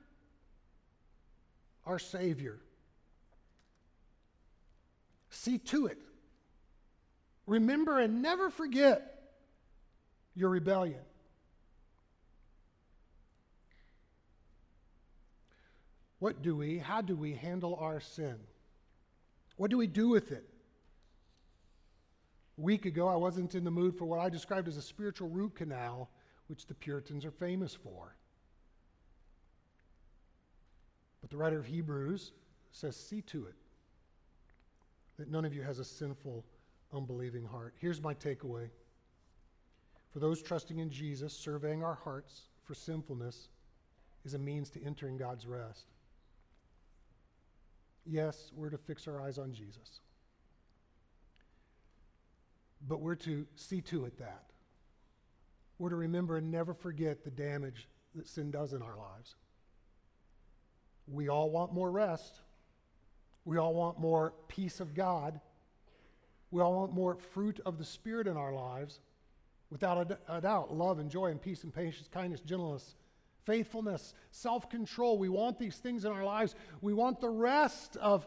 our 1.84 1.98
Savior. 1.98 2.60
See 5.30 5.58
to 5.58 5.86
it. 5.86 5.98
Remember 7.48 7.98
and 7.98 8.22
never 8.22 8.48
forget 8.48 9.32
your 10.36 10.50
rebellion. 10.50 11.00
What 16.24 16.40
do 16.40 16.56
we, 16.56 16.78
how 16.78 17.02
do 17.02 17.14
we 17.14 17.34
handle 17.34 17.76
our 17.78 18.00
sin? 18.00 18.36
What 19.58 19.70
do 19.70 19.76
we 19.76 19.86
do 19.86 20.08
with 20.08 20.32
it? 20.32 20.48
A 22.56 22.62
week 22.62 22.86
ago, 22.86 23.08
I 23.08 23.16
wasn't 23.16 23.54
in 23.54 23.62
the 23.62 23.70
mood 23.70 23.98
for 23.98 24.06
what 24.06 24.20
I 24.20 24.30
described 24.30 24.66
as 24.66 24.78
a 24.78 24.82
spiritual 24.82 25.28
root 25.28 25.54
canal, 25.54 26.08
which 26.46 26.64
the 26.64 26.72
Puritans 26.72 27.26
are 27.26 27.30
famous 27.30 27.74
for. 27.74 28.16
But 31.20 31.28
the 31.28 31.36
writer 31.36 31.58
of 31.58 31.66
Hebrews 31.66 32.32
says, 32.72 32.96
See 32.96 33.20
to 33.20 33.44
it 33.44 33.56
that 35.18 35.30
none 35.30 35.44
of 35.44 35.52
you 35.52 35.60
has 35.60 35.78
a 35.78 35.84
sinful, 35.84 36.42
unbelieving 36.94 37.44
heart. 37.44 37.74
Here's 37.76 38.00
my 38.00 38.14
takeaway. 38.14 38.70
For 40.10 40.20
those 40.20 40.40
trusting 40.40 40.78
in 40.78 40.88
Jesus, 40.88 41.34
surveying 41.34 41.84
our 41.84 41.98
hearts 42.02 42.44
for 42.62 42.72
sinfulness 42.72 43.50
is 44.24 44.32
a 44.32 44.38
means 44.38 44.70
to 44.70 44.82
entering 44.82 45.18
God's 45.18 45.46
rest. 45.46 45.93
Yes, 48.06 48.50
we're 48.54 48.70
to 48.70 48.78
fix 48.78 49.08
our 49.08 49.20
eyes 49.20 49.38
on 49.38 49.52
Jesus. 49.52 50.00
But 52.86 53.00
we're 53.00 53.14
to 53.16 53.46
see 53.56 53.80
to 53.82 54.04
it 54.04 54.18
that. 54.18 54.44
We're 55.78 55.90
to 55.90 55.96
remember 55.96 56.36
and 56.36 56.50
never 56.50 56.74
forget 56.74 57.24
the 57.24 57.30
damage 57.30 57.88
that 58.14 58.28
sin 58.28 58.50
does 58.50 58.72
in 58.72 58.82
our 58.82 58.96
lives. 58.96 59.34
We 61.06 61.28
all 61.28 61.50
want 61.50 61.72
more 61.72 61.90
rest. 61.90 62.40
We 63.44 63.58
all 63.58 63.74
want 63.74 63.98
more 63.98 64.34
peace 64.48 64.80
of 64.80 64.94
God. 64.94 65.40
We 66.50 66.62
all 66.62 66.74
want 66.74 66.92
more 66.92 67.16
fruit 67.32 67.60
of 67.66 67.78
the 67.78 67.84
Spirit 67.84 68.26
in 68.26 68.36
our 68.36 68.52
lives. 68.52 69.00
Without 69.70 70.18
a, 70.28 70.40
doubt, 70.40 70.72
love 70.72 70.98
and 70.98 71.10
joy 71.10 71.26
and 71.26 71.40
peace 71.42 71.64
and 71.64 71.74
patience, 71.74 72.08
kindness, 72.12 72.40
gentleness, 72.40 72.94
faithfulness, 73.44 74.14
self 74.30 74.68
control. 74.68 75.18
We 75.18 75.28
want 75.28 75.58
these 75.58 75.76
things 75.76 76.04
in 76.04 76.12
our 76.12 76.24
lives. 76.24 76.54
We 76.80 76.92
want 76.92 77.20
the 77.20 77.30
rest 77.30 77.96
of, 77.96 78.26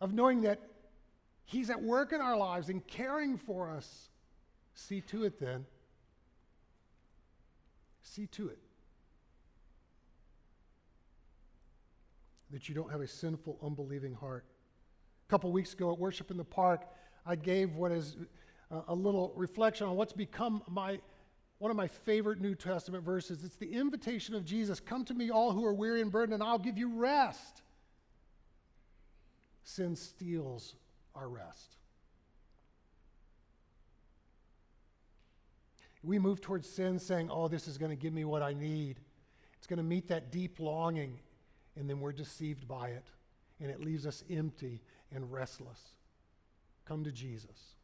of 0.00 0.12
knowing 0.12 0.42
that 0.42 0.60
He's 1.44 1.70
at 1.70 1.82
work 1.82 2.12
in 2.12 2.20
our 2.20 2.36
lives 2.36 2.68
and 2.68 2.86
caring 2.86 3.36
for 3.36 3.70
us. 3.70 4.08
See 4.74 5.00
to 5.02 5.24
it 5.24 5.40
then. 5.40 5.66
See 8.02 8.26
to 8.28 8.48
it 8.48 8.58
that 12.50 12.68
you 12.68 12.74
don't 12.74 12.90
have 12.90 13.00
a 13.00 13.06
sinful, 13.06 13.58
unbelieving 13.62 14.14
heart. 14.14 14.44
A 15.28 15.30
couple 15.30 15.52
weeks 15.52 15.72
ago 15.72 15.92
at 15.92 15.98
Worship 15.98 16.30
in 16.30 16.36
the 16.36 16.44
Park, 16.44 16.82
I 17.24 17.36
gave 17.36 17.76
what 17.76 17.92
is 17.92 18.16
uh, 18.70 18.82
a 18.88 18.94
little 18.94 19.32
reflection 19.36 19.86
on 19.86 19.96
what's 19.96 20.12
become 20.12 20.62
my 20.68 21.00
one 21.60 21.70
of 21.70 21.76
my 21.76 21.88
favorite 21.88 22.40
New 22.40 22.54
Testament 22.54 23.04
verses. 23.04 23.44
It's 23.44 23.56
the 23.56 23.72
invitation 23.72 24.34
of 24.34 24.44
Jesus 24.44 24.80
Come 24.80 25.04
to 25.04 25.14
me, 25.14 25.30
all 25.30 25.52
who 25.52 25.64
are 25.64 25.74
weary 25.74 26.00
and 26.00 26.10
burdened, 26.10 26.34
and 26.34 26.42
I'll 26.42 26.58
give 26.58 26.78
you 26.78 26.88
rest. 26.88 27.62
Sin 29.62 29.94
steals 29.94 30.74
our 31.14 31.28
rest. 31.28 31.76
We 36.02 36.18
move 36.18 36.40
towards 36.40 36.66
sin 36.66 36.98
saying, 36.98 37.28
Oh, 37.30 37.46
this 37.46 37.68
is 37.68 37.76
going 37.76 37.90
to 37.90 37.96
give 37.96 38.14
me 38.14 38.24
what 38.24 38.42
I 38.42 38.54
need. 38.54 38.98
It's 39.58 39.66
going 39.66 39.76
to 39.76 39.82
meet 39.82 40.08
that 40.08 40.32
deep 40.32 40.58
longing. 40.58 41.18
And 41.76 41.88
then 41.88 42.00
we're 42.00 42.12
deceived 42.12 42.66
by 42.66 42.88
it. 42.88 43.04
And 43.60 43.70
it 43.70 43.84
leaves 43.84 44.06
us 44.06 44.24
empty 44.30 44.80
and 45.12 45.30
restless. 45.30 45.80
Come 46.86 47.04
to 47.04 47.12
Jesus. 47.12 47.74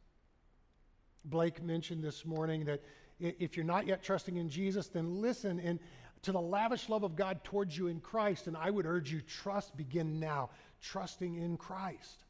Blake 1.23 1.61
mentioned 1.61 2.03
this 2.03 2.25
morning 2.25 2.65
that 2.65 2.81
if 3.19 3.57
you're 3.57 3.65
not 3.65 3.87
yet 3.87 4.03
trusting 4.03 4.37
in 4.37 4.49
Jesus, 4.49 4.87
then 4.87 5.21
listen 5.21 5.59
and 5.59 5.79
to 6.23 6.31
the 6.31 6.41
lavish 6.41 6.89
love 6.89 7.03
of 7.03 7.15
God 7.15 7.43
towards 7.43 7.77
you 7.77 7.87
in 7.87 7.99
Christ. 7.99 8.47
And 8.47 8.57
I 8.57 8.69
would 8.69 8.85
urge 8.85 9.11
you, 9.11 9.21
trust, 9.21 9.75
begin 9.77 10.19
now, 10.19 10.49
trusting 10.81 11.35
in 11.35 11.57
Christ. 11.57 12.23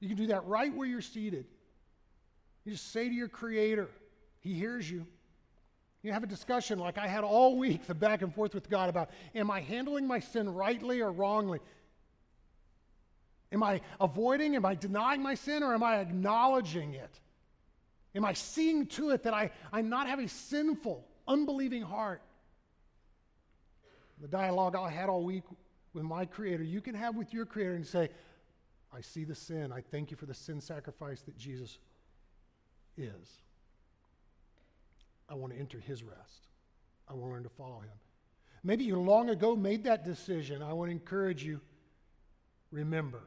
You 0.00 0.08
can 0.08 0.16
do 0.16 0.26
that 0.28 0.46
right 0.46 0.74
where 0.74 0.86
you're 0.86 1.00
seated. 1.00 1.46
You 2.64 2.72
just 2.72 2.92
say 2.92 3.08
to 3.08 3.14
your 3.14 3.28
Creator, 3.28 3.88
He 4.40 4.54
hears 4.54 4.90
you. 4.90 5.06
You 6.02 6.12
have 6.12 6.22
a 6.22 6.28
discussion 6.28 6.78
like 6.78 6.98
I 6.98 7.08
had 7.08 7.24
all 7.24 7.56
week, 7.56 7.86
the 7.86 7.94
back 7.94 8.22
and 8.22 8.32
forth 8.34 8.54
with 8.54 8.70
God 8.70 8.88
about 8.88 9.10
am 9.34 9.50
I 9.50 9.60
handling 9.60 10.06
my 10.06 10.20
sin 10.20 10.48
rightly 10.52 11.00
or 11.00 11.10
wrongly? 11.10 11.58
Am 13.52 13.62
I 13.62 13.80
avoiding, 14.00 14.56
am 14.56 14.64
I 14.64 14.74
denying 14.74 15.22
my 15.22 15.34
sin, 15.34 15.62
or 15.62 15.72
am 15.74 15.82
I 15.82 15.98
acknowledging 15.98 16.94
it? 16.94 17.20
Am 18.16 18.24
I 18.24 18.32
seeing 18.32 18.86
to 18.86 19.10
it 19.10 19.22
that 19.24 19.34
I, 19.34 19.50
I 19.70 19.82
not 19.82 20.08
have 20.08 20.18
a 20.18 20.26
sinful, 20.26 21.06
unbelieving 21.28 21.82
heart? 21.82 22.22
The 24.22 24.26
dialogue 24.26 24.74
I 24.74 24.88
had 24.88 25.10
all 25.10 25.22
week 25.22 25.44
with 25.92 26.02
my 26.02 26.24
Creator, 26.24 26.62
you 26.62 26.80
can 26.80 26.94
have 26.94 27.14
with 27.14 27.34
your 27.34 27.44
Creator 27.44 27.74
and 27.74 27.86
say, 27.86 28.08
I 28.90 29.02
see 29.02 29.24
the 29.24 29.34
sin. 29.34 29.70
I 29.70 29.82
thank 29.82 30.10
you 30.10 30.16
for 30.16 30.24
the 30.24 30.32
sin 30.32 30.62
sacrifice 30.62 31.20
that 31.22 31.36
Jesus 31.36 31.78
is. 32.96 33.42
I 35.28 35.34
want 35.34 35.52
to 35.52 35.58
enter 35.58 35.78
his 35.78 36.02
rest. 36.02 36.46
I 37.08 37.12
want 37.12 37.26
to 37.26 37.32
learn 37.34 37.42
to 37.42 37.50
follow 37.50 37.80
him. 37.80 37.98
Maybe 38.64 38.84
you 38.84 38.98
long 38.98 39.28
ago 39.28 39.54
made 39.54 39.84
that 39.84 40.04
decision. 40.04 40.62
I 40.62 40.72
want 40.72 40.88
to 40.88 40.92
encourage 40.92 41.44
you 41.44 41.60
remember, 42.70 43.22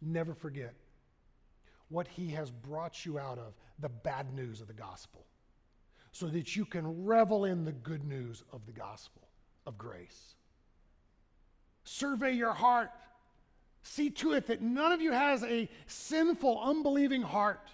never 0.00 0.34
forget 0.34 0.74
what 1.88 2.08
he 2.08 2.30
has 2.30 2.50
brought 2.50 3.04
you 3.04 3.18
out 3.18 3.38
of 3.38 3.54
the 3.78 3.88
bad 3.88 4.34
news 4.34 4.60
of 4.60 4.66
the 4.66 4.74
gospel 4.74 5.24
so 6.12 6.26
that 6.26 6.56
you 6.56 6.64
can 6.64 7.04
revel 7.04 7.44
in 7.44 7.64
the 7.64 7.72
good 7.72 8.04
news 8.04 8.42
of 8.52 8.66
the 8.66 8.72
gospel 8.72 9.28
of 9.66 9.78
grace. 9.78 10.34
Survey 11.84 12.32
your 12.32 12.52
heart. 12.52 12.90
See 13.82 14.10
to 14.10 14.32
it 14.32 14.46
that 14.48 14.60
none 14.60 14.92
of 14.92 15.00
you 15.00 15.12
has 15.12 15.42
a 15.44 15.68
sinful, 15.86 16.60
unbelieving 16.60 17.22
heart. 17.22 17.70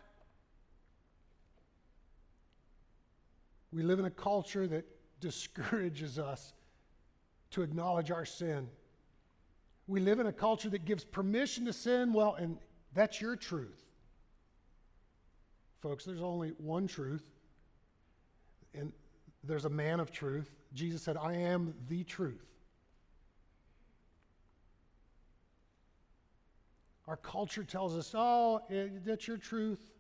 We 3.73 3.83
live 3.83 3.99
in 3.99 4.05
a 4.05 4.11
culture 4.11 4.67
that 4.69 4.85
discourages 5.21 6.19
us 6.19 6.53
to 7.53 7.63
acknowledge 7.63 8.11
our 8.11 8.25
sin. 8.25 8.69
We 9.87 10.01
live 10.01 10.21
in 10.21 10.27
a 10.27 10.33
culture 10.33 10.69
that 10.71 10.85
gives 10.85 11.05
permission 11.05 11.65
to 11.65 11.73
sin. 11.73 12.13
Well, 12.13 12.35
and 12.35 12.59
that's 12.93 13.21
your 13.21 13.37
truth. 13.37 13.84
Folks, 15.85 16.07
there's 16.07 16.23
only 16.23 16.55
one 16.57 16.87
truth, 16.87 17.27
and 18.73 18.91
there's 19.43 19.67
a 19.67 19.71
man 19.71 20.01
of 20.01 20.11
truth. 20.11 20.51
Jesus 20.73 21.03
said, 21.03 21.19
I 21.19 21.35
am 21.35 21.75
the 21.91 22.05
truth. 22.05 22.47
Our 27.07 27.19
culture 27.19 27.65
tells 27.65 27.99
us, 27.99 28.15
oh, 28.15 28.63
that's 29.05 29.29
your 29.29 29.37
truth. 29.37 29.93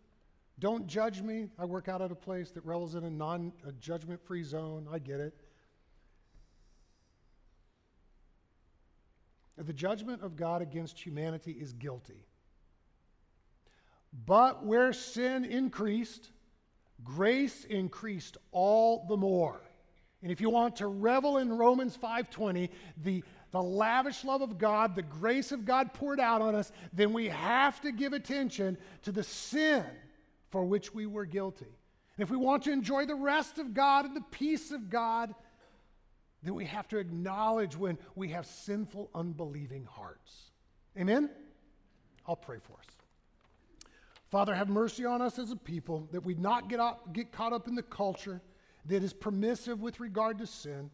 Don't 0.59 0.87
judge 0.87 1.21
me. 1.21 1.51
I 1.59 1.67
work 1.67 1.87
out 1.87 2.01
at 2.01 2.11
a 2.11 2.15
place 2.15 2.51
that 2.53 2.65
revels 2.65 2.95
in 2.95 3.05
a 3.05 3.11
non 3.11 3.53
judgment 3.79 4.23
free 4.25 4.43
zone. 4.43 4.89
I 4.91 4.99
get 4.99 5.21
it. 5.21 5.35
The 9.59 9.75
judgment 9.75 10.23
of 10.23 10.35
God 10.35 10.63
against 10.63 10.99
humanity 10.99 11.53
is 11.53 11.75
guilty. 11.75 12.25
But 14.27 14.65
where 14.65 14.93
sin 14.93 15.45
increased, 15.45 16.31
grace 17.03 17.65
increased 17.65 18.37
all 18.53 19.07
the 19.09 19.17
more. 19.17 19.61
And 20.23 20.31
if 20.31 20.41
you 20.41 20.49
want 20.49 20.77
to 20.77 20.87
revel 20.87 21.39
in 21.39 21.53
Romans 21.53 21.97
5:20, 21.97 22.71
the 22.97 23.25
the 23.55 23.63
lavish 23.63 24.25
love 24.25 24.43
of 24.43 24.59
God, 24.59 24.97
the 24.97 25.03
grace 25.03 25.53
of 25.53 25.65
God 25.65 25.95
poured 25.95 26.19
out 26.19 26.43
on 26.43 26.57
us, 26.57 26.73
then 26.93 27.13
we 27.13 27.29
have 27.29 27.81
to 27.83 27.93
give 27.93 28.13
attention 28.13 28.77
to 29.03 29.13
the 29.13 29.23
sin 29.23 29.85
for 30.51 30.65
which 30.65 30.93
we 30.93 31.07
were 31.07 31.25
guilty. 31.25 31.79
And 32.17 32.25
if 32.25 32.31
we 32.31 32.37
want 32.37 32.65
to 32.65 32.73
enjoy 32.73 33.07
the 33.07 33.15
rest 33.15 33.59
of 33.59 33.73
God 33.73 34.07
and 34.07 34.17
the 34.17 34.25
peace 34.33 34.73
of 34.73 34.91
God, 34.91 35.37
then 36.43 36.55
we 36.55 36.65
have 36.65 36.89
to 36.89 36.99
acknowledge 36.99 37.77
when 37.77 37.97
we 38.17 38.31
have 38.31 38.45
sinful, 38.45 39.09
unbelieving 39.15 39.85
hearts. 39.85 40.51
Amen? 40.99 41.31
I'll 42.27 42.35
pray 42.35 42.59
for 42.59 42.73
us. 42.73 42.94
Father, 44.35 44.53
have 44.53 44.69
mercy 44.69 45.05
on 45.05 45.23
us 45.23 45.39
as 45.39 45.53
a 45.53 45.57
people 45.57 46.09
that 46.11 46.25
we 46.25 46.35
not 46.35 46.69
get, 46.69 46.81
up, 46.81 47.13
get 47.13 47.31
caught 47.31 47.53
up 47.53 47.69
in 47.69 47.77
the 47.77 47.85
culture 47.85 48.43
that 48.87 49.05
is 49.05 49.13
permissive 49.13 49.81
with 49.81 50.01
regard 50.01 50.39
to 50.39 50.45
sin 50.45 50.91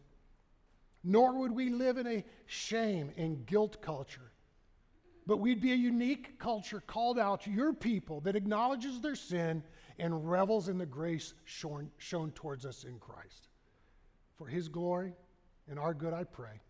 nor 1.03 1.33
would 1.33 1.51
we 1.51 1.71
live 1.71 1.97
in 1.97 2.05
a 2.05 2.23
shame 2.45 3.09
and 3.17 3.43
guilt 3.47 3.81
culture. 3.81 4.31
But 5.25 5.37
we'd 5.37 5.59
be 5.59 5.71
a 5.71 5.75
unique 5.75 6.37
culture 6.37 6.83
called 6.85 7.17
out 7.17 7.41
to 7.41 7.49
your 7.49 7.73
people 7.73 8.21
that 8.21 8.35
acknowledges 8.35 9.01
their 9.01 9.15
sin 9.15 9.63
and 9.97 10.29
revels 10.29 10.69
in 10.69 10.77
the 10.77 10.85
grace 10.85 11.33
shown, 11.43 11.89
shown 11.97 12.29
towards 12.33 12.63
us 12.63 12.83
in 12.83 12.99
Christ. 12.99 13.47
For 14.37 14.45
his 14.45 14.67
glory 14.67 15.15
and 15.67 15.79
our 15.79 15.95
good, 15.95 16.13
I 16.13 16.25
pray. 16.25 16.61